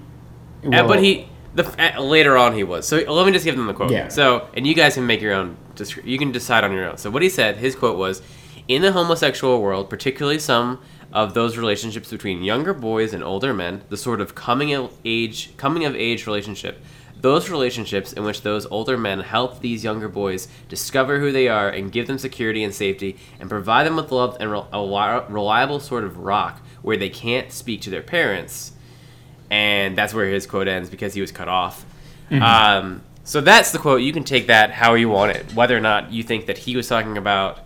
[0.66, 2.88] Uh, well, but he the uh, later on he was.
[2.88, 3.92] So let me just give them the quote.
[3.92, 4.10] Yeah.
[4.10, 5.56] So and you guys can make your own.
[6.04, 6.98] You can decide on your own.
[6.98, 8.22] So what he said, his quote was,
[8.68, 10.80] "In the homosexual world, particularly some
[11.14, 15.52] of those relationships between younger boys and older men, the sort of coming of age
[15.58, 16.82] coming of age relationship."
[17.22, 21.70] Those relationships in which those older men help these younger boys discover who they are
[21.70, 26.04] and give them security and safety and provide them with love and a reliable sort
[26.06, 28.72] of rock where they can't speak to their parents
[29.52, 31.86] and that's where his quote ends because he was cut off.
[32.44, 34.02] Um, so that's the quote.
[34.02, 36.76] You can take that how you want it, whether or not you think that he
[36.76, 37.60] was talking about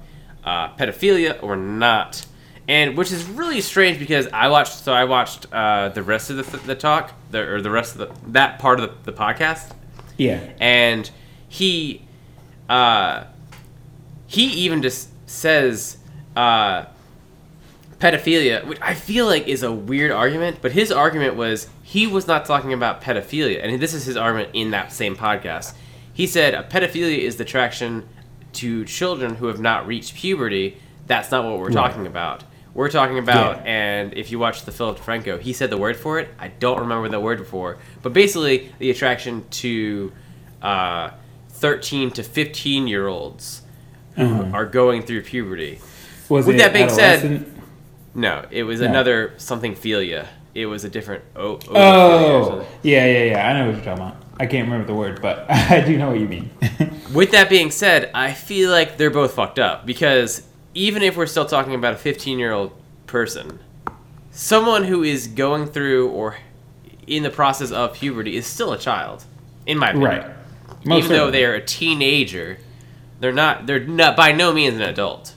[0.44, 2.26] uh, pedophilia or not.
[2.68, 4.74] And which is really strange because I watched.
[4.76, 8.00] So I watched uh, the rest of the, the talk, the, or the rest of
[8.00, 9.74] the, that part of the, the podcast,
[10.18, 11.10] yeah, and
[11.50, 12.04] he
[12.70, 13.26] uh,
[14.28, 15.98] he even just says
[16.38, 16.86] uh,
[18.00, 20.60] pedophilia, which I feel like is a weird argument.
[20.62, 24.52] But his argument was he was not talking about pedophilia, and this is his argument
[24.54, 25.74] in that same podcast.
[26.14, 28.08] He said a pedophilia is the attraction
[28.54, 30.78] to children who have not reached puberty.
[31.08, 31.74] That's not what we're Right.
[31.74, 32.44] talking about.
[32.74, 33.72] We're talking about, Yeah.
[33.72, 36.30] and if you watch the Philip DeFranco, he said the word for it.
[36.40, 40.12] I don't remember the word for, but basically the attraction to
[40.62, 41.12] uh,
[41.50, 43.62] 13 to 15 year olds
[44.16, 44.54] who Mhm.
[44.54, 45.80] are going through puberty.
[46.30, 47.46] was With it that being said-
[48.16, 48.88] No, it was No.
[48.88, 50.26] another something philia.
[50.56, 53.48] It was a different o- Oh, yeah, yeah, yeah.
[53.50, 54.16] I know what you're talking about.
[54.40, 56.50] I can't remember the word, but I do know what you mean.
[57.14, 60.44] With that being said, I feel like they're both fucked up because
[60.74, 62.72] even if we're still talking about a 15 year old
[63.08, 63.60] person,
[64.32, 66.38] someone who is going through or
[67.08, 69.24] in the process of puberty is still a child,
[69.66, 70.10] in my opinion.
[70.10, 70.26] right.
[70.86, 72.58] Most even though they are a teenager,
[73.20, 73.66] they're not.
[73.68, 75.34] They're not by no means an adult.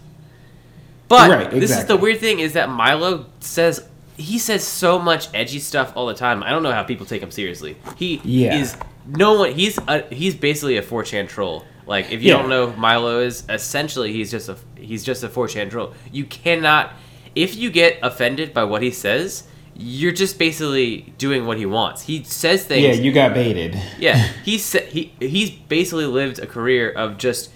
[1.09, 5.29] But Right, this is the weird thing: is that Milo says he says so much
[5.35, 6.43] edgy stuff all the time.
[6.43, 7.77] I don't know how people take him seriously.
[7.97, 8.57] He Yeah.
[8.57, 8.77] is
[9.07, 9.53] no one.
[9.53, 11.65] He's a, he's basically a 4chan troll.
[11.87, 12.39] Like if you Yeah.
[12.39, 15.95] don't know who Milo is, essentially he's just a he's just a 4chan troll.
[16.13, 16.93] You cannot
[17.35, 19.45] if you get offended by what he says,
[19.79, 22.03] you're just basically doing what he wants.
[22.03, 22.83] He says things.
[22.83, 23.79] Yeah, you got baited.
[23.99, 27.51] Yeah, he said he he's basically lived a career of just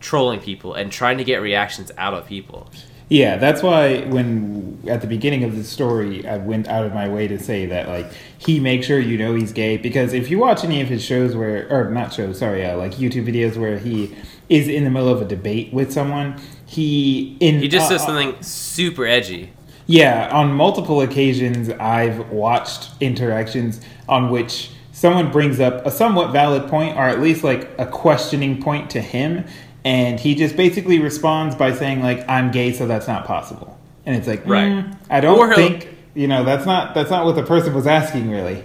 [0.00, 2.70] trolling people and trying to get reactions out of people.
[3.08, 7.08] Yeah, that's why when at the beginning of the story, I went out of my
[7.08, 10.38] way to say that like he makes sure you know he's gay because if you
[10.38, 13.78] watch any of his shows where or not shows, sorry, uh, like YouTube videos where
[13.78, 14.14] he
[14.48, 18.06] is in the middle of a debate with someone, he in He just uh, says
[18.06, 19.52] something super edgy.
[19.86, 26.70] Yeah, on multiple occasions, I've watched interactions on which someone brings up a somewhat valid
[26.70, 29.44] point, or at least like a questioning point to him,
[29.84, 34.16] and he just basically responds by saying like, "I'm gay, so that's not possible." And
[34.16, 34.70] it's like, Right.
[34.72, 38.30] mm, I don't think you know that's not that's not what the person was asking
[38.30, 38.62] really.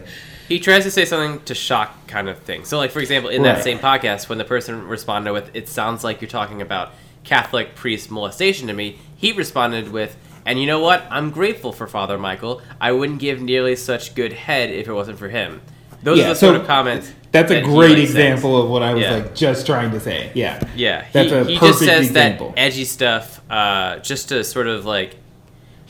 [0.47, 2.65] He tries to say something to shock kind of thing.
[2.65, 3.63] So, like for example, in that Right.
[3.63, 6.91] same podcast, when the person responded with, "It sounds like you're talking about
[7.23, 10.15] Catholic priest molestation to me," he responded with,
[10.45, 11.05] "And you know what?
[11.11, 12.61] I'm grateful for Father Michael.
[12.81, 15.61] I wouldn't give nearly such good head if it wasn't for him."
[16.03, 17.11] Those Yeah, are the so sort of comments.
[17.31, 18.63] That's a that great like, example says.
[18.65, 19.13] of what I was Yeah.
[19.15, 20.31] like just trying to say.
[20.33, 22.49] Yeah, Yeah, That's he, a he just perfect says example.
[22.49, 25.17] that edgy stuff uh, just to sort of like,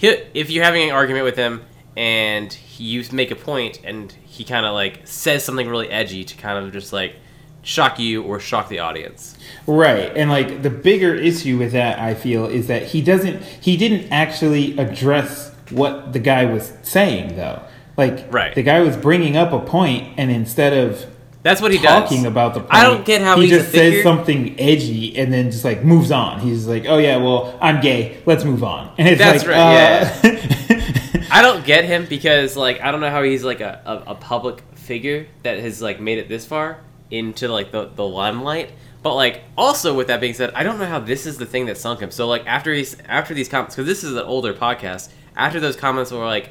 [0.01, 1.61] if you're having an argument with him
[1.95, 6.23] and he, you make a point and he kind of like says something really edgy
[6.23, 7.15] to kind of just like
[7.61, 9.37] shock you or shock the audience.
[9.67, 10.11] Right.
[10.15, 14.11] And like the bigger issue with that I feel is that he doesn't he didn't
[14.11, 17.61] actually address what the guy was saying though.
[17.99, 18.55] Like Right.
[18.55, 21.05] the guy was bringing up a point and instead of
[21.43, 22.31] That's what he talking does.
[22.31, 25.63] about the point, I don't get how he just says something edgy and then just
[25.63, 26.39] like moves on.
[26.39, 28.17] He's like, "Oh yeah, well, I'm gay.
[28.25, 32.81] Let's move on." And it's That's like, right, uh, I don't get him because like
[32.81, 36.17] I don't know how he's like a, a, a public figure that has like made
[36.17, 36.79] it this far
[37.11, 38.71] into like the, the limelight.
[39.01, 41.67] But like also with that being said, I don't know how this is the thing
[41.67, 42.11] that sunk him.
[42.11, 45.09] So like after he's after these comments because this is an older podcast.
[45.37, 46.49] After those comments were like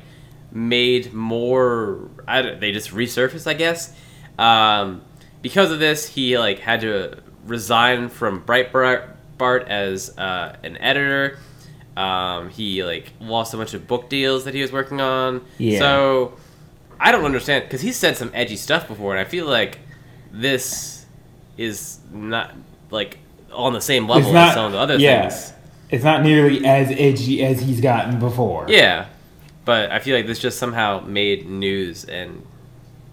[0.52, 3.94] made more, I don't, they just resurfaced, I guess.
[4.38, 5.02] Um,
[5.42, 11.38] because of this, he like had to resign from Breitbart as uh, an editor.
[11.96, 15.44] Um, he like lost a bunch of book deals that he was working on.
[15.58, 15.80] Yeah.
[15.80, 16.36] So
[17.00, 19.78] I don't understand because he said some edgy stuff before, and I feel like
[20.30, 21.06] this
[21.56, 22.54] is not
[22.90, 23.18] like
[23.52, 25.52] on the same level not as some of the other yeah, things.
[25.90, 28.66] It's not nearly as edgy as he's gotten before.
[28.68, 29.06] Yeah,
[29.68, 32.42] but I feel like this just somehow made news and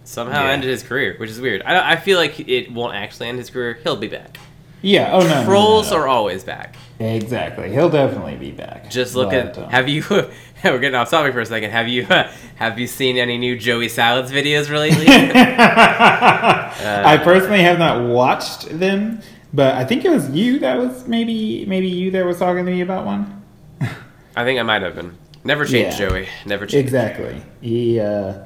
[0.05, 0.51] somehow Yeah.
[0.53, 1.61] ended his career, which is weird.
[1.63, 3.77] I, I feel like it won't actually end his career.
[3.83, 4.37] He'll be back.
[4.81, 5.27] Yeah, oh no.
[5.27, 5.97] no, no, Trolls no.
[5.97, 6.77] are always back.
[6.97, 7.69] Exactly.
[7.73, 8.89] He'll definitely be back.
[8.89, 9.57] Just look But, at.
[9.57, 10.01] um, Have you?
[10.63, 11.71] we're getting off topic for a second.
[11.71, 12.03] Have you?
[12.55, 15.07] have you seen any new Joey Salads videos lately?
[15.09, 19.19] I personally have not watched them,
[19.53, 22.71] but I think it was you that was maybe maybe you that was talking to
[22.71, 23.41] me about one.
[24.37, 25.17] I think I might have been.
[25.45, 26.09] Never change, Yeah.
[26.09, 26.27] Joey.
[26.45, 26.83] Never change.
[26.83, 27.41] Exactly.
[27.61, 28.45] He uh Trolls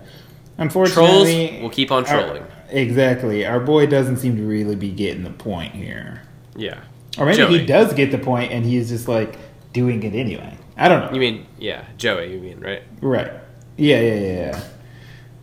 [0.58, 2.44] unfortunately will keep on our- trolling.
[2.70, 3.46] exactly.
[3.46, 6.22] Our boy doesn't seem to really be getting the point here.
[6.56, 6.80] Yeah.
[7.18, 7.60] Or maybe Joey.
[7.60, 9.38] he does get the point and he's just like
[9.74, 10.58] doing it anyway.
[10.78, 11.14] I don't know.
[11.14, 12.34] You mean yeah, Joey?
[12.34, 12.84] You mean right?
[13.02, 13.32] right.
[13.78, 14.64] Yeah, yeah, yeah, yeah.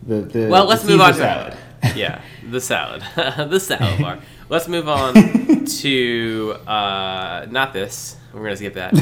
[0.03, 1.57] The, the, Well, let's move on to- salad.
[1.95, 4.19] yeah, the salad, the salad bar.
[4.49, 5.13] Let's move on
[5.65, 8.15] to uh, not this.
[8.33, 8.93] We're gonna skip that.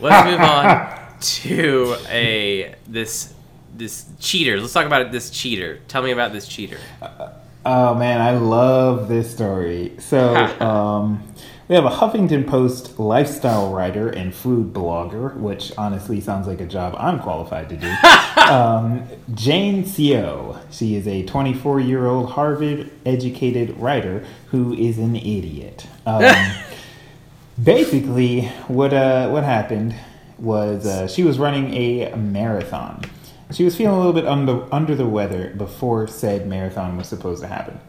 [0.00, 3.34] Let's move on to a this
[3.76, 4.60] this cheater.
[4.60, 5.12] Let's talk about.
[5.12, 5.80] This cheater.
[5.88, 6.78] Tell me about this cheater.
[7.64, 9.92] Oh man, I love this story.
[9.98, 11.22] So, um,
[11.68, 16.66] we have a Huffington Post lifestyle writer and food blogger, which honestly sounds like a
[16.66, 17.86] job I'm qualified to do.
[18.52, 20.60] um, Jane Seo.
[20.70, 25.86] She is a 24 year old Harvard educated writer who is an idiot.
[26.06, 26.34] Um,
[27.62, 29.94] basically, what uh, what happened
[30.40, 33.02] was uh, she was running a marathon.
[33.52, 37.42] She was feeling a little bit under under the weather before said marathon was supposed
[37.42, 37.80] to happen.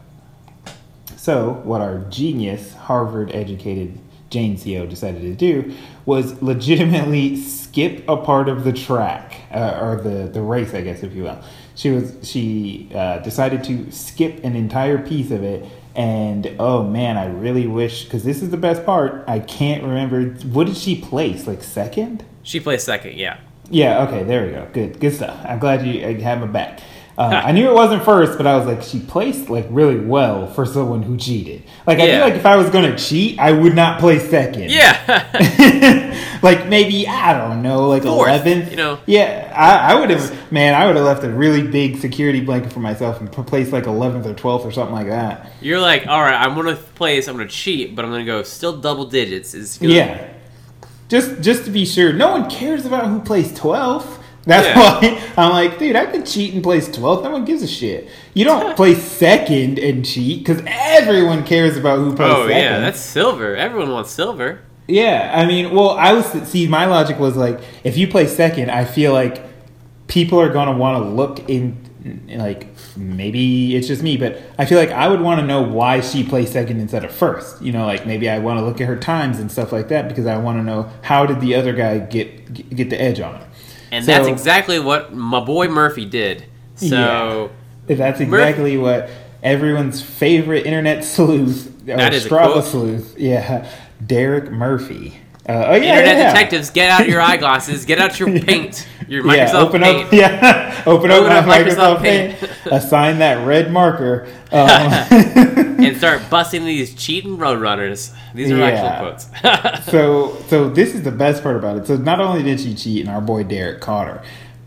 [1.16, 3.98] So, what our genius Harvard educated
[4.28, 5.72] Jane Seo decided to do
[6.04, 11.02] was legitimately skip a part of the track uh, or the the race, I guess,
[11.02, 11.40] if you will.
[11.76, 17.16] She was she uh, decided to skip an entire piece of it, and oh man,
[17.16, 19.22] I really wish because this is the best part.
[19.28, 22.24] I can't remember what did she place like second.
[22.42, 23.14] She plays second.
[23.18, 23.38] Yeah.
[23.70, 24.68] Yeah, okay, there we go.
[24.72, 25.38] Good, good stuff.
[25.44, 26.80] I'm glad you had have my back.
[27.16, 30.46] Uh, I knew it wasn't first, but I was like, she placed like really well
[30.46, 31.62] for someone who cheated.
[31.86, 32.12] Like, I Yeah.
[32.18, 34.70] feel like if I was gonna cheat, I would not place second.
[34.70, 34.98] Yeah.
[36.42, 38.70] like maybe I don't know, like eleventh.
[38.70, 38.98] you know.
[39.06, 40.52] Yeah, I, I would have.
[40.52, 43.86] Man, I would have left a really big security blanket for myself and placed like
[43.86, 45.52] eleventh or twelfth or something like that.
[45.60, 47.28] You're like, all right, I'm gonna place.
[47.28, 49.54] I'm gonna cheat, but I'm gonna go still double digits.
[49.54, 50.31] Is Yeah.
[51.08, 54.18] Just just to be sure, no one cares about who plays twelfth.
[54.44, 54.76] That's Yeah.
[54.76, 57.22] why I'm like, dude, I can cheat and place 12th.
[57.22, 58.08] No one gives a shit.
[58.34, 62.60] You don't play second and cheat because everyone cares about who plays Oh second.
[62.60, 63.54] yeah, that's silver.
[63.54, 64.58] Everyone wants silver.
[64.88, 68.68] Yeah, I mean, well, I was see my logic was like if you play second,
[68.72, 69.44] I feel like
[70.08, 71.76] people are going to want to look in
[72.28, 76.00] like maybe it's just me, but I feel like I would want to know why
[76.00, 77.62] she placed second instead of first.
[77.62, 80.08] You know, like maybe I want to look at her times and stuff like that
[80.08, 83.36] because I want to know how did the other guy get get the edge on
[83.36, 83.48] her.
[83.90, 86.44] And So- that's exactly what my boy Murphy did.
[86.76, 87.50] So
[87.88, 89.10] If that's exactly what
[89.42, 93.66] everyone's favorite internet sleuth or That is Strava sleuth, yeah,
[94.04, 95.18] Derek Murphy.
[95.48, 96.32] Uh, oh yeah, internet yeah, yeah.
[96.32, 100.06] detectives, get out your eyeglasses, get out your paint, your Microsoft yeah, open Paint.
[100.06, 102.52] up, yeah, open, up, Open up my Microsoft Microsoft Paint, Paint.
[102.72, 104.28] assign that red marker.
[104.52, 104.92] Um,
[105.82, 108.14] and start busting these cheating roadrunners.
[108.34, 108.66] These are Yeah.
[108.66, 109.08] actual
[109.78, 109.86] quotes.
[109.90, 111.86] so, so this is the best part about it.
[111.86, 114.22] So, not only did she cheat, and our boy Derek caught her,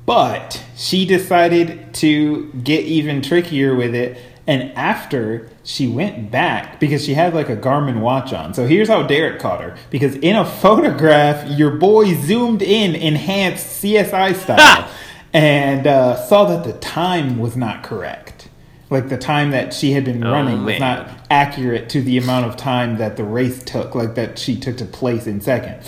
[0.07, 4.17] but she decided to get even trickier with it.
[4.47, 8.53] And after she went back because she had like a Garmin watch on.
[8.53, 9.75] So here's how Derek caught her.
[9.89, 14.87] Because in a photograph, your boy zoomed in, enhanced CSI style,
[15.33, 18.49] and uh, saw that the time was not correct.
[18.91, 22.45] Like the time that she had been Oh, running was not accurate to the amount
[22.45, 25.79] of time that the race took, like that she took to place in second.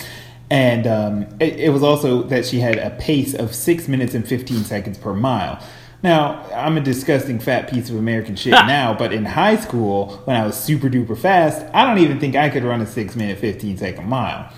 [0.49, 4.27] And um, it, it was also that she had a pace of six minutes and
[4.27, 5.61] 15 seconds per mile.
[6.03, 10.35] Now, I'm a disgusting fat piece of American shit now, but in high school, when
[10.35, 13.39] I was super duper fast, I don't even think I could run a six minute,
[13.39, 14.51] 15 second mile.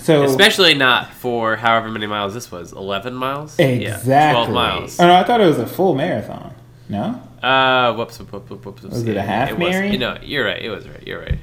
[0.00, 2.72] So, Especially not for however many miles this was.
[2.72, 3.58] 11 miles?
[3.58, 4.10] exactly.
[4.12, 5.00] Yeah, 12 miles.
[5.00, 6.54] Oh, no, I thought it was a full marathon.
[6.88, 7.20] No?
[7.42, 8.82] Uh, whoops, whoops, whoops, whoops.
[8.82, 9.96] Was it a yeah, half was- Mary?
[9.96, 10.62] No, you're right.
[10.62, 11.06] It was right.
[11.06, 11.38] You're right.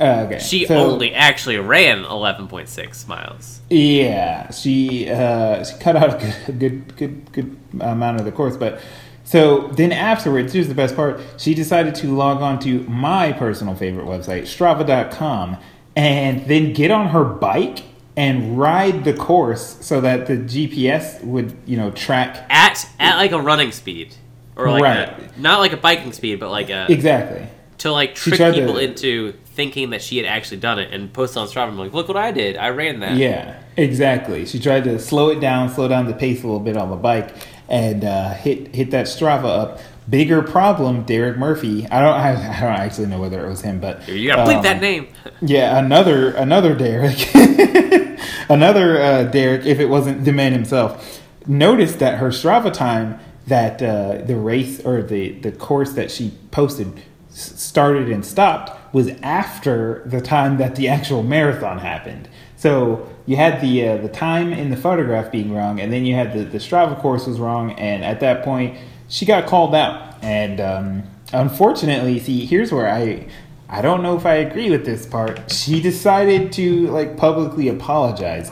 [0.00, 0.38] Uh, okay.
[0.38, 3.60] She So- only actually ran 11.6 miles.
[3.70, 8.56] Yeah, she uh, she cut out a good, good good good amount of the course,
[8.56, 8.80] but
[9.24, 11.20] so then afterwards, here's the best part.
[11.38, 15.56] She decided to log on to my personal favorite website, Strava.com,
[15.96, 17.84] and then get on her bike
[18.16, 23.32] and ride the course so that the GPS would you know track At at like
[23.32, 24.14] a running speed.
[24.54, 25.08] Or like Right.
[25.08, 27.46] a, not like a biking speed, but like a exactly.
[27.78, 31.36] to like trick people to- into thinking that she had actually done it and post
[31.36, 32.56] on Strava and be like, look what I did.
[32.56, 33.16] I ran that.
[33.16, 34.46] Yeah, exactly.
[34.46, 36.96] She tried to slow it down, slow down the pace a little bit on the
[36.96, 37.34] bike,
[37.68, 39.80] and uh, hit hit that Strava up.
[40.10, 41.86] Bigger problem, Derek Murphy.
[41.88, 42.14] I don't.
[42.14, 44.80] I, I don't actually know whether it was him, but You gotta bleep um, that
[44.80, 45.06] name.
[45.40, 47.32] Yeah, another another Derek,
[48.48, 49.64] another uh, Derek.
[49.64, 54.84] If it wasn't the man himself, noticed that her Strava time, that uh, the race
[54.84, 57.00] or the the course that she posted
[57.30, 62.28] s- started and stopped was after the time that the actual marathon happened.
[62.56, 66.14] So you had the uh, the time in the photograph being wrong, and then you
[66.14, 68.78] had the the Strava course was wrong, and at that point
[69.08, 70.22] she got called out.
[70.22, 73.26] And um, unfortunately, see, here's where I
[73.68, 75.50] I don't know if I agree with this part.
[75.50, 78.50] She decided to like publicly apologize.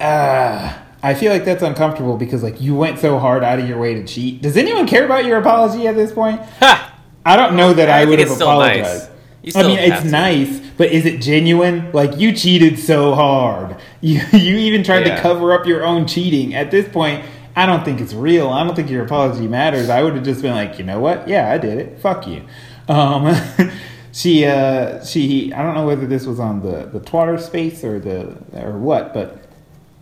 [0.00, 3.78] Uh, I feel like that's uncomfortable because like you went so hard out of your
[3.78, 4.42] way to cheat.
[4.42, 6.40] Does anyone care about your apology at this point?
[6.60, 6.94] Ha!
[7.24, 9.10] I don't know that I, I would have apologized.
[9.10, 9.17] nice.
[9.54, 10.08] I mean, it's to.
[10.08, 11.90] nice, but is it genuine?
[11.92, 13.76] Like you cheated so hard.
[14.00, 15.16] You you even tried Yeah.
[15.16, 16.54] to cover up your own cheating.
[16.54, 17.24] At this point,
[17.56, 18.48] I don't think it's real.
[18.50, 19.88] I don't think your apology matters.
[19.90, 21.26] I would have just been like, you know what?
[21.26, 21.98] Yeah, I did it.
[22.00, 22.42] Fuck you.
[22.88, 23.34] Um,
[24.12, 25.52] she uh, she.
[25.52, 29.12] I don't know whether this was on the the Twitter space or the or what,
[29.12, 29.44] but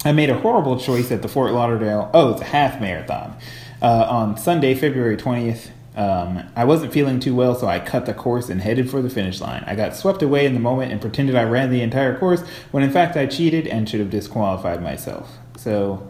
[0.05, 2.11] I made a horrible choice at the Fort Lauderdale.
[2.15, 3.35] Oh, it's a half marathon
[3.83, 5.71] uh, on Sunday, February twentieth.
[5.97, 9.09] Um, I wasn't feeling too well, so I cut the course and headed for the
[9.09, 9.65] finish line.
[9.67, 12.83] I got swept away in the moment and pretended I ran the entire course when
[12.83, 15.39] in fact I cheated and should have disqualified myself.
[15.57, 16.07] So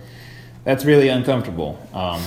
[0.65, 1.79] that's really uncomfortable.
[1.95, 2.21] Um,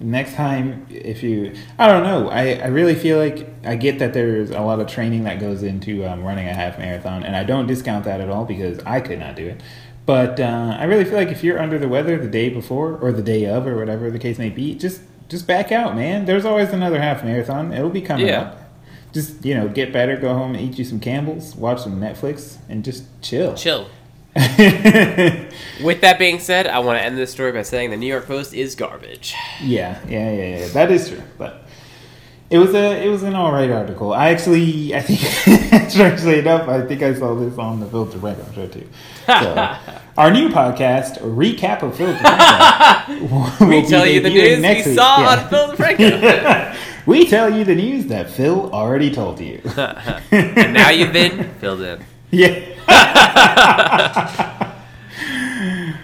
[0.00, 4.14] next time, if you, I don't know, I, I really feel like I get that
[4.14, 7.44] there's a lot of training that goes into um, running a half marathon, and I
[7.44, 9.60] don't discount that at all because I could not do it.
[10.06, 13.12] But uh, I really feel like if you're under the weather the day before or
[13.12, 16.26] the day of or whatever the case may be, just just back out, man.
[16.26, 17.72] There's always another half marathon.
[17.72, 18.40] It'll be coming Yeah.
[18.42, 18.56] up.
[19.12, 22.58] Just you know, get better, go home and eat you some Campbell's, watch some Netflix,
[22.68, 23.54] and just chill.
[23.54, 23.88] Chill.
[24.36, 28.26] With that being said, I want to end this story by saying the New York
[28.26, 29.34] Post is garbage.
[29.62, 30.68] Yeah, yeah, yeah, yeah.
[30.68, 31.22] That is true.
[31.38, 31.64] But
[32.50, 34.12] it was a it was an all right article.
[34.12, 35.20] I actually I think
[35.90, 38.88] strangely enough, I think I saw this on the Phil DeFranco show too.
[39.26, 39.76] So
[40.16, 43.60] our new podcast, recap of Filter Rank.
[43.60, 46.76] We tell you the news we saw on Phil DeFranco.
[47.06, 49.60] we tell you the news that Phil already told you.
[49.76, 52.04] and now you've been filled in.
[52.30, 52.58] Yeah.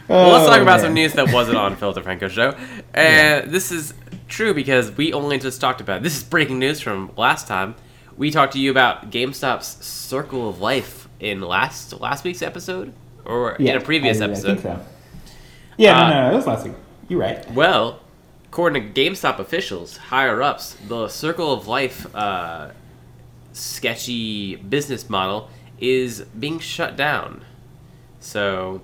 [0.09, 0.81] Well, let's oh, talk Oh, about man.
[0.81, 2.57] some news that wasn't on Phil DeFranco show.
[2.95, 3.93] And this is
[4.29, 7.75] true because we only just talked about this is breaking news from last time.
[8.17, 12.93] We talked to you about GameStop's Circle of Life in last last week's episode
[13.27, 14.59] or in a previous I, episode.
[14.59, 14.87] I think so.
[15.77, 16.75] Yeah, Uh, no, no, no, it was last week.
[17.09, 17.53] You're right.
[17.53, 18.01] Well,
[18.47, 22.71] according to GameStop officials, higher ups, the Circle of Life uh,
[23.53, 25.49] sketchy business model
[25.79, 27.45] is being shut down.
[28.21, 28.83] So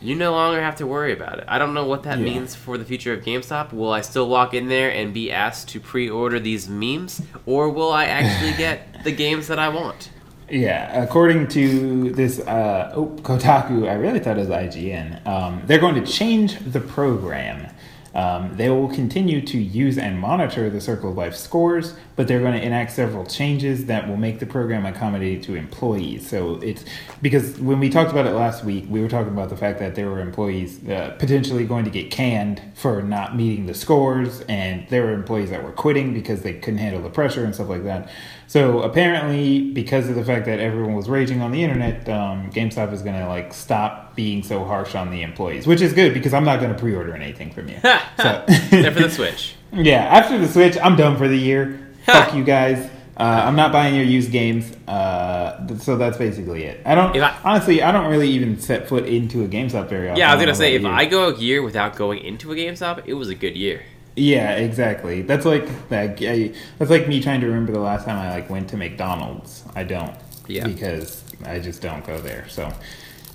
[0.00, 1.44] you no longer have to worry about it.
[1.48, 2.24] I don't know what that Yeah.
[2.24, 3.72] means for the future of GameStop.
[3.72, 7.92] Will I still walk in there and be asked to pre-order these memes, or will
[7.92, 10.10] I actually get the games that I want?
[10.50, 15.26] Yeah, according to this uh, oh, Kotaku, I really thought it was IGN.
[15.26, 17.70] Um, they're going to change the program.
[18.14, 22.40] Um, they will continue to use and monitor the Circle of Life scores, but they're
[22.40, 26.28] going to enact several changes that will make the program accommodating to employees.
[26.28, 26.84] So it's
[27.22, 29.94] because when we talked about it last week, we were talking about the fact that
[29.94, 34.84] there were employees uh, potentially going to get canned for not meeting the scores, and
[34.88, 37.84] there were employees that were quitting because they couldn't handle the pressure and stuff like
[37.84, 38.10] that.
[38.48, 42.92] So apparently, because of the fact that everyone was raging on the internet, um, GameStop
[42.92, 46.34] is going to like stop being so harsh on the employees, which is good because
[46.34, 47.78] I'm not going to pre-order anything from you.
[47.80, 49.54] so, Except for the Switch.
[49.72, 51.84] yeah, after the Switch, I'm done for the year.
[52.12, 52.90] Fuck you guys.
[53.16, 54.72] Uh, I'm not buying your used games.
[54.86, 56.80] Uh, so that's basically it.
[56.86, 57.82] I don't I- honestly.
[57.82, 60.18] I don't really even set foot into a GameStop very often.
[60.18, 62.54] Yeah, I was gonna say if about I go a year without going into a
[62.54, 63.82] GameStop, it was a good year.
[64.14, 65.22] Yeah, exactly.
[65.22, 66.18] That's like that.
[66.22, 69.64] I, that's like me trying to remember the last time I like went to McDonald's.
[69.74, 70.14] I don't.
[70.46, 70.66] Yeah.
[70.66, 72.48] Because I just don't go there.
[72.48, 72.72] So uh,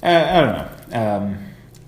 [0.03, 0.55] I don't
[0.91, 0.99] know.
[0.99, 1.37] Um,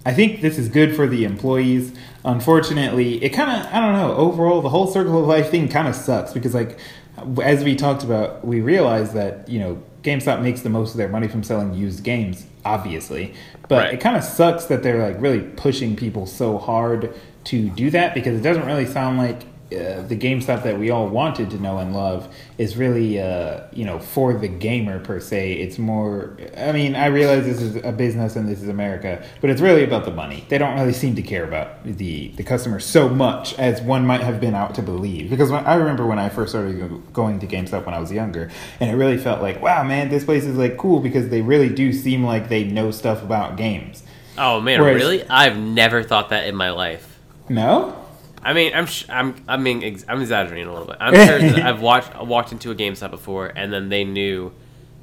[0.05, 1.93] I think this is good for the employees.
[2.25, 4.15] Unfortunately, it kind of I don't know.
[4.15, 6.77] Overall, the whole circle of life thing kind of sucks because like
[7.41, 11.07] as we talked about, we realized that you know GameStop makes the most of their
[11.09, 13.33] money from selling used games, obviously.
[13.67, 13.93] But Right.
[13.93, 17.13] it kind of sucks that they're like really pushing people so hard
[17.45, 19.43] to do that because it doesn't really sound like
[19.75, 23.85] uh, the GameStop that we all wanted to know and love is really, uh, you
[23.85, 25.53] know, for the gamer per se.
[25.53, 26.37] It's more.
[26.57, 29.83] I mean, I realize this is a business and this is America, but it's really
[29.83, 30.45] about the money.
[30.49, 34.21] They don't really seem to care about the the customer so much as one might
[34.21, 35.29] have been out to believe.
[35.29, 38.49] Because when, I remember when I first started going to GameStop when I was younger,
[38.79, 41.69] and it really felt like, wow, man, this place is like cool because they really
[41.69, 44.03] do seem like they know stuff about games.
[44.37, 45.27] Oh man, Whereas- really?
[45.27, 47.19] I've never thought that in my life.
[47.49, 48.04] No.
[48.45, 50.97] I mean, I'm sh- I'm I mean ex- I'm exaggerating a little bit.
[50.99, 54.53] I'm sure I've watched walked into a GameStop before and then they knew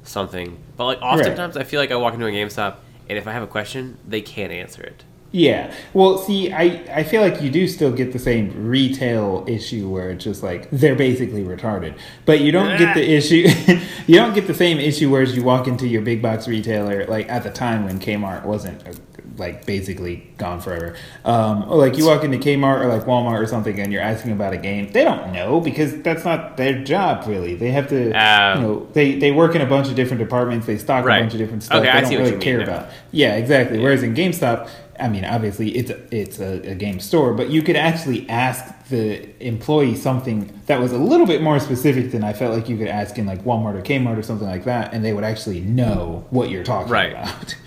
[0.03, 0.57] something.
[0.77, 2.77] But like oftentimes I feel like I walk into a GameStop
[3.09, 5.03] and if I have a question, they can't answer it.
[5.35, 5.73] Yeah.
[5.93, 10.11] Well, see, I, I feel like you do still get the same retail issue where
[10.11, 11.97] it's just like they're basically retarded.
[12.25, 13.49] But you don't get the issue
[14.07, 17.27] you don't get the same issue whereas you walk into your big box retailer like
[17.29, 18.93] at the time when Kmart wasn't uh,
[19.37, 20.95] like basically gone forever.
[21.25, 24.31] Um, or like you walk into Kmart or like Walmart or something and you're asking
[24.31, 24.91] about a game.
[24.91, 27.55] They don't know because that's not their job really.
[27.55, 30.67] They have to Um, you know they, they work in a bunch of different departments,
[30.67, 31.17] they stock Right.
[31.17, 31.77] a bunch of different stuff.
[31.81, 32.63] Okay, they I don't really you mean care now.
[32.63, 32.89] about.
[33.11, 33.79] Yeah, exactly.
[33.79, 34.69] Whereas in GameStop,
[34.99, 38.63] I mean, obviously it's a, it's a, a game store, but you could actually ask
[38.89, 42.77] the employee something that was a little bit more specific than I felt like you
[42.77, 45.61] could ask in like Walmart or Kmart or something like that, and they would actually
[45.61, 47.11] know what you're talking Right.
[47.13, 47.55] about.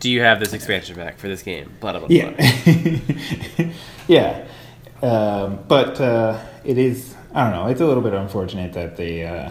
[0.00, 1.72] Do you have this expansion pack for this game?
[1.80, 2.08] Blah blah blah.
[2.08, 3.70] Yeah,
[4.08, 4.46] yeah.
[5.02, 7.14] Um, but uh, it is.
[7.34, 7.68] I don't know.
[7.68, 9.26] It's a little bit unfortunate that they.
[9.26, 9.50] Uh,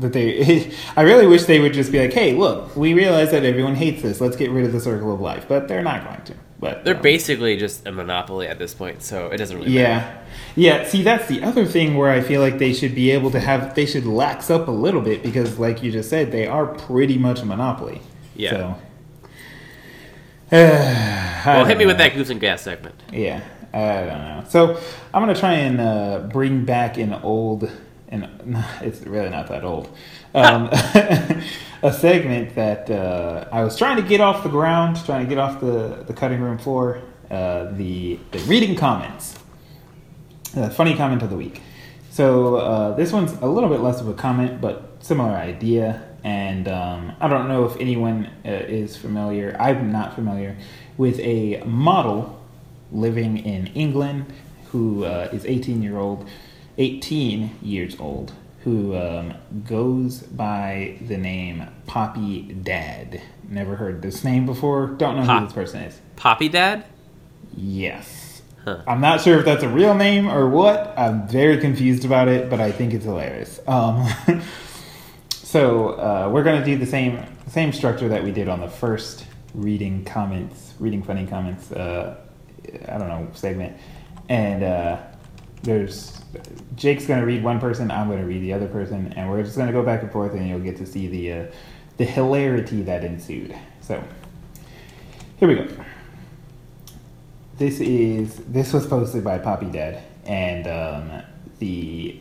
[0.00, 3.44] that they, I really wish they would just be like, "Hey, look, we realize that
[3.44, 4.20] everyone hates this.
[4.20, 6.34] Let's get rid of the circle of life." But they're not going to.
[6.64, 9.82] But They're um, basically just a monopoly at this point, so it doesn't really matter.
[10.56, 10.80] Yeah.
[10.80, 13.40] Yeah, see that's the other thing where I feel like they should be able to
[13.40, 16.66] have they should lax up a little bit because like you just said, they are
[16.66, 18.00] pretty much a monopoly.
[18.34, 18.50] Yeah.
[18.50, 18.78] So
[21.44, 22.94] Well, hit me with that goose and gas segment.
[23.12, 23.42] Yeah.
[23.74, 24.44] I don't know.
[24.48, 24.80] So
[25.12, 27.70] I'm gonna try and uh, bring back an old
[28.08, 28.28] and
[28.80, 29.88] it's really not that old.
[30.34, 30.68] Um,
[31.82, 35.38] a segment that uh, I was trying to get off the ground, trying to get
[35.38, 37.02] off the, the cutting room floor.
[37.30, 39.38] Uh, the, the reading comments.
[40.56, 41.62] Uh, funny comment of the week.
[42.10, 46.13] So uh, this one's a little bit less of a comment, but similar idea.
[46.24, 49.54] And um, I don't know if anyone uh, is familiar.
[49.60, 50.56] I'm not familiar
[50.96, 52.40] with a model
[52.90, 54.32] living in England
[54.72, 56.26] who uh, is 18 year old,
[56.78, 58.32] 18 years old,
[58.64, 63.20] who um, goes by the name Poppy Dad.
[63.48, 64.86] Never heard this name before.
[64.86, 66.00] Don't know Pop- who this person is.
[66.16, 66.84] Poppy Dad?
[67.54, 68.42] Yes.
[68.64, 68.80] Huh.
[68.86, 70.94] I'm not sure if that's a real name or what.
[70.96, 73.60] I'm very confused about it, but I think it's hilarious.
[73.66, 74.08] Um,
[75.54, 79.24] so uh, we're gonna do the same same structure that we did on the first
[79.54, 81.70] reading comments, reading funny comments.
[81.70, 82.16] Uh,
[82.88, 83.76] I don't know segment,
[84.28, 85.00] and uh,
[85.62, 86.20] there's
[86.74, 89.70] Jake's gonna read one person, I'm gonna read the other person, and we're just gonna
[89.70, 91.46] go back and forth, and you'll get to see the uh,
[91.98, 93.54] the hilarity that ensued.
[93.80, 94.02] So
[95.36, 95.68] here we go.
[97.58, 101.22] This is this was posted by Poppy Dad, and um,
[101.60, 102.18] the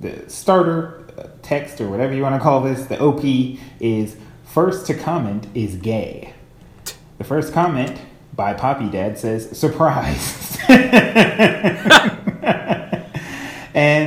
[0.00, 1.05] the starter
[1.42, 3.22] text or whatever you want to call this, the OP
[3.80, 6.34] is first to comment is gay.
[7.18, 8.00] The first comment
[8.34, 10.58] by Poppy Dad says surprise.
[10.68, 11.82] and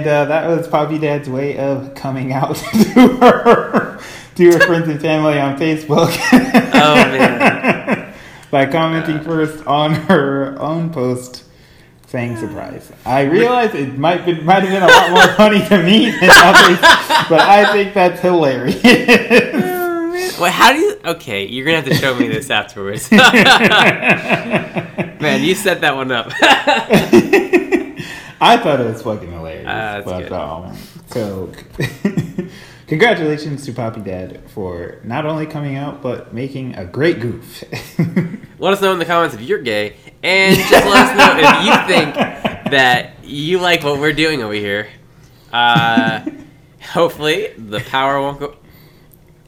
[0.08, 4.00] uh, that was Poppy Dad's way of coming out to her
[4.36, 6.16] to her friends and family on Facebook.
[6.74, 8.14] Oh man.
[8.52, 11.44] by commenting first on her own post
[12.10, 12.92] saying surprise.
[13.06, 16.30] I realize it might be, might have been a lot more funny to me than
[16.32, 16.80] others,
[17.30, 18.82] but I think that's hilarious.
[20.40, 21.00] Wait, how do you?
[21.06, 23.12] Okay, you're gonna have to show me this afterwards.
[23.12, 23.22] Man,
[25.44, 26.32] you set that one up.
[28.42, 29.66] I thought it was fucking hilarious.
[29.66, 30.32] That's but, good.
[30.32, 30.76] um,
[31.08, 31.52] so,
[32.90, 37.64] congratulations to Poppy Dad for not only coming out but making a great goof.
[38.60, 41.66] let us know in the comments if you're gay, and just let us know if
[41.66, 42.16] you think
[42.72, 44.90] that you like what we're doing over here.
[45.54, 46.26] Uh,
[46.82, 48.56] hopefully, the power won't go.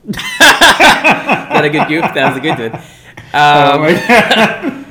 [0.39, 2.01] Got a good goof.
[2.13, 2.81] That was a good one.
[3.33, 4.85] Oh Um, my God.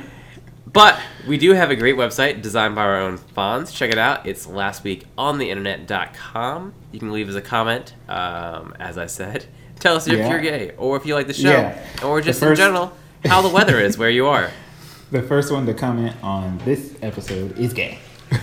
[0.71, 0.99] But
[1.31, 3.73] we do have a great website designed by our own Fonz.
[3.73, 4.25] Check it out.
[4.27, 6.73] It's lastweekontheinternet.com.
[6.91, 9.45] You can leave us a comment, um, as I said.
[9.79, 10.29] Tell us if Yeah.
[10.29, 11.77] you're gay, or if you like the show, Yeah.
[12.03, 12.91] or just in general,
[13.23, 14.49] how the weather is where you are.
[15.11, 17.99] the first one to comment on this episode is gay.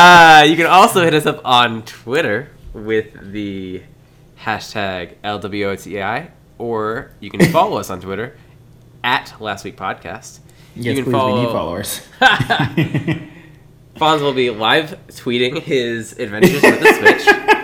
[0.00, 3.82] Uh, you can also hit us up on Twitter with the
[4.40, 8.36] hashtag LWOTI, or you can follow us on Twitter
[9.02, 10.40] at Last Week Podcast.
[10.74, 12.06] Yes, you please, can we need follow followers.
[13.96, 17.44] Fonz will be live tweeting his adventures with the Switch.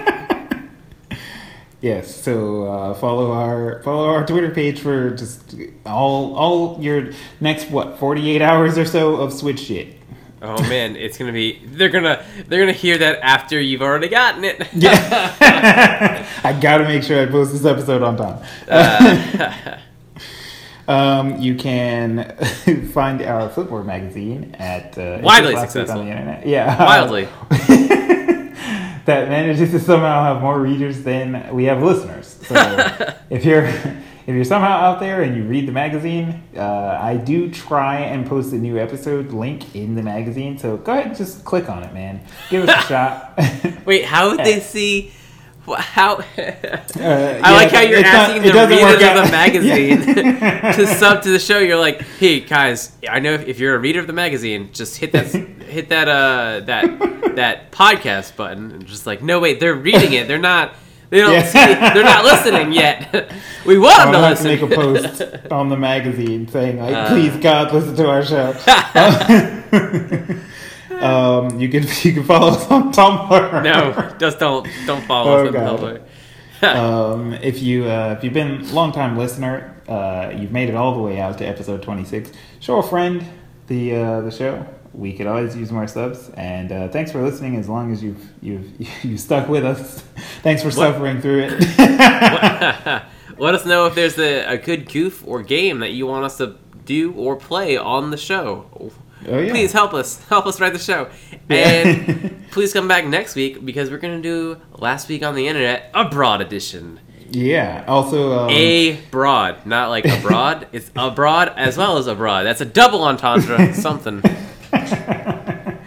[1.84, 5.54] Yes, so uh, follow our follow our Twitter page for just
[5.84, 7.10] all all your
[7.42, 9.98] next what forty eight hours or so of Switch shit.
[10.40, 11.60] Oh man, it's gonna be.
[11.66, 14.66] They're gonna they're gonna hear that after you've already gotten it.
[14.72, 18.42] Yeah, I gotta make sure I post this episode on time.
[18.66, 19.78] Uh,
[20.86, 22.36] Um, you can
[22.92, 26.00] find our Flipboard magazine at uh, Widely it's just last week successful.
[26.00, 26.46] on the internet.
[26.46, 27.28] Yeah, Wildly.
[29.06, 32.38] that manages to somehow have more readers than we have listeners.
[32.46, 32.54] So
[33.30, 33.66] if you're
[34.26, 38.26] if you're somehow out there and you read the magazine, uh, I do try and
[38.26, 40.56] post a new episode link in the magazine.
[40.58, 42.20] So go ahead and just click on it, man.
[42.48, 43.38] Give us a shot.
[43.86, 45.12] Wait, how would they see?
[45.78, 46.16] How?
[46.16, 46.22] Uh,
[47.42, 50.00] I like how you're it's not- asking the readers of the magazine
[50.76, 51.58] to sub to the show.
[51.58, 54.98] You're like, hey guys, I know if, if you're a reader of the magazine, just
[54.98, 58.72] hit that hit that uh that that podcast button.
[58.72, 60.28] And just like, no wait, they're reading it.
[60.28, 60.74] They're not.
[61.10, 61.32] They don't.
[61.32, 61.44] Yeah.
[61.44, 61.58] See,
[61.94, 63.32] they're not listening yet.
[63.66, 67.08] we want them to have to make a post on the magazine saying, like, Uh.
[67.08, 68.52] "Please, God, listen to our show."
[71.04, 73.62] Um, you can you can follow us on Tumblr.
[73.62, 75.80] no, just don't don't follow Oh, us on God.
[75.80, 76.04] Tumblr.
[76.76, 80.74] um, if you uh, if you've been a long time listener, uh, you've made it
[80.74, 82.30] all the way out to episode twenty six.
[82.60, 83.24] Show a friend
[83.66, 84.66] the uh, the show.
[84.94, 86.30] We could always use more subs.
[86.36, 87.56] And uh, thanks for listening.
[87.56, 88.70] As long as you've you've
[89.04, 90.00] you stuck with us.
[90.42, 91.60] thanks for suffering through it.
[93.36, 96.36] Let us know if there's a, a good goof or game that you want us
[96.38, 98.92] to do or play on the show.
[99.28, 99.50] Oh, yeah.
[99.52, 100.22] Please help us.
[100.28, 101.08] Help us write the show.
[101.48, 105.48] And please come back next week because we're going to do Last Week on the
[105.48, 107.00] Internet, a broad edition.
[107.30, 107.84] yeah.
[107.88, 110.66] Also, um, A broad, not like abroad.
[110.72, 112.44] it's abroad as well as abroad.
[112.44, 114.20] That's a double entendre, something.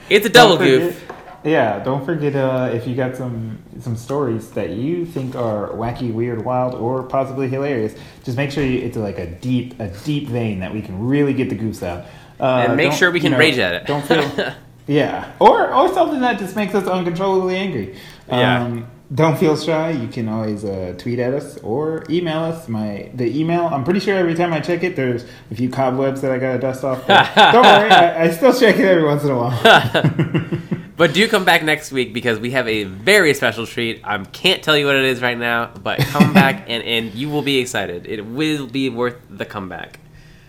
[0.10, 1.04] It's a double goof.
[1.44, 6.12] Yeah, don't forget uh, if you got some some stories that you think are wacky,
[6.12, 7.94] weird, wild, or possibly hilarious.
[8.24, 11.34] Just make sure you, it's like a deep a deep vein that we can really
[11.34, 12.06] get the goofs out.
[12.40, 13.86] Uh, And make sure we you can rage at it.
[13.88, 14.54] Don't feel.
[14.88, 17.96] yeah, or or something that just makes us uncontrollably angry.
[18.30, 18.64] Yeah.
[18.64, 19.92] Um, don't feel shy.
[19.92, 22.68] You can always uh, tweet at us or email us.
[22.68, 23.68] My the email.
[23.68, 26.60] I'm pretty sure every time I check it, there's a few cobwebs that I gotta
[26.60, 27.08] dust off.
[27.08, 30.52] but don't worry, I, I still check it every once in a while.
[30.98, 34.02] But do come back next week because we have a very special treat.
[34.04, 37.30] I can't tell you what it is right now, but come back and, and you
[37.30, 38.08] will be excited.
[38.08, 40.00] It will be worth the comeback.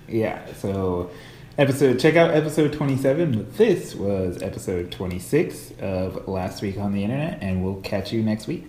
[0.08, 1.10] Yeah, so
[1.58, 3.36] episode check out episode 27.
[3.36, 8.22] But this was episode 26 of Last Week on the Internet, and we'll catch you
[8.22, 8.64] next week.